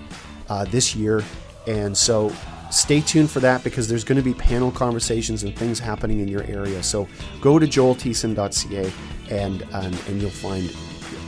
uh, 0.49 0.65
this 0.67 0.95
year. 0.95 1.23
And 1.67 1.95
so, 1.97 2.33
stay 2.71 3.03
tuned 3.03 3.31
for 3.31 3.41
that 3.41 3.63
because 3.63 3.89
there's 3.89 4.05
going 4.05 4.17
to 4.17 4.23
be 4.23 4.33
panel 4.33 4.71
conversations 4.71 5.43
and 5.43 5.55
things 5.55 5.79
happening 5.79 6.21
in 6.21 6.29
your 6.29 6.45
area. 6.45 6.83
So, 6.83 7.09
go 7.43 7.59
to 7.59 7.67
joelthiessen.ca 7.67 8.93
and 9.31 9.63
um, 9.73 9.93
and 10.07 10.23
you'll 10.23 10.31
find 10.31 10.75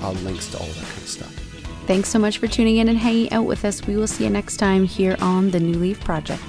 uh, 0.02 0.12
links 0.22 0.48
to 0.52 0.58
all 0.58 0.66
that 0.66 0.76
kind 0.76 1.02
of 1.02 1.08
stuff. 1.08 1.39
Thanks 1.90 2.08
so 2.08 2.20
much 2.20 2.38
for 2.38 2.46
tuning 2.46 2.76
in 2.76 2.88
and 2.88 2.96
hanging 2.96 3.32
out 3.32 3.46
with 3.46 3.64
us. 3.64 3.84
We 3.84 3.96
will 3.96 4.06
see 4.06 4.22
you 4.22 4.30
next 4.30 4.58
time 4.58 4.84
here 4.84 5.16
on 5.20 5.50
the 5.50 5.58
New 5.58 5.76
Leaf 5.76 5.98
Project. 5.98 6.40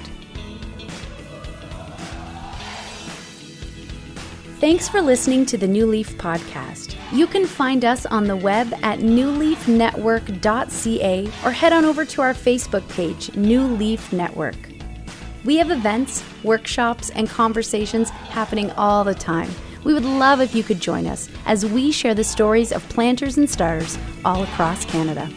Thanks 4.60 4.88
for 4.88 5.02
listening 5.02 5.44
to 5.46 5.58
the 5.58 5.66
New 5.66 5.86
Leaf 5.86 6.16
Podcast. 6.16 6.94
You 7.10 7.26
can 7.26 7.44
find 7.44 7.84
us 7.84 8.06
on 8.06 8.28
the 8.28 8.36
web 8.36 8.72
at 8.84 9.00
newleafnetwork.ca 9.00 11.26
or 11.44 11.50
head 11.50 11.72
on 11.72 11.84
over 11.84 12.04
to 12.04 12.22
our 12.22 12.34
Facebook 12.34 12.88
page, 12.90 13.34
New 13.34 13.66
Leaf 13.66 14.12
Network. 14.12 14.54
We 15.44 15.56
have 15.56 15.72
events, 15.72 16.22
workshops, 16.44 17.10
and 17.10 17.28
conversations 17.28 18.10
happening 18.10 18.70
all 18.76 19.02
the 19.02 19.12
time 19.12 19.50
we 19.84 19.94
would 19.94 20.04
love 20.04 20.40
if 20.40 20.54
you 20.54 20.62
could 20.62 20.80
join 20.80 21.06
us 21.06 21.28
as 21.46 21.66
we 21.66 21.90
share 21.92 22.14
the 22.14 22.24
stories 22.24 22.72
of 22.72 22.88
planters 22.88 23.38
and 23.38 23.48
starters 23.48 23.98
all 24.24 24.42
across 24.42 24.84
Canada. 24.84 25.28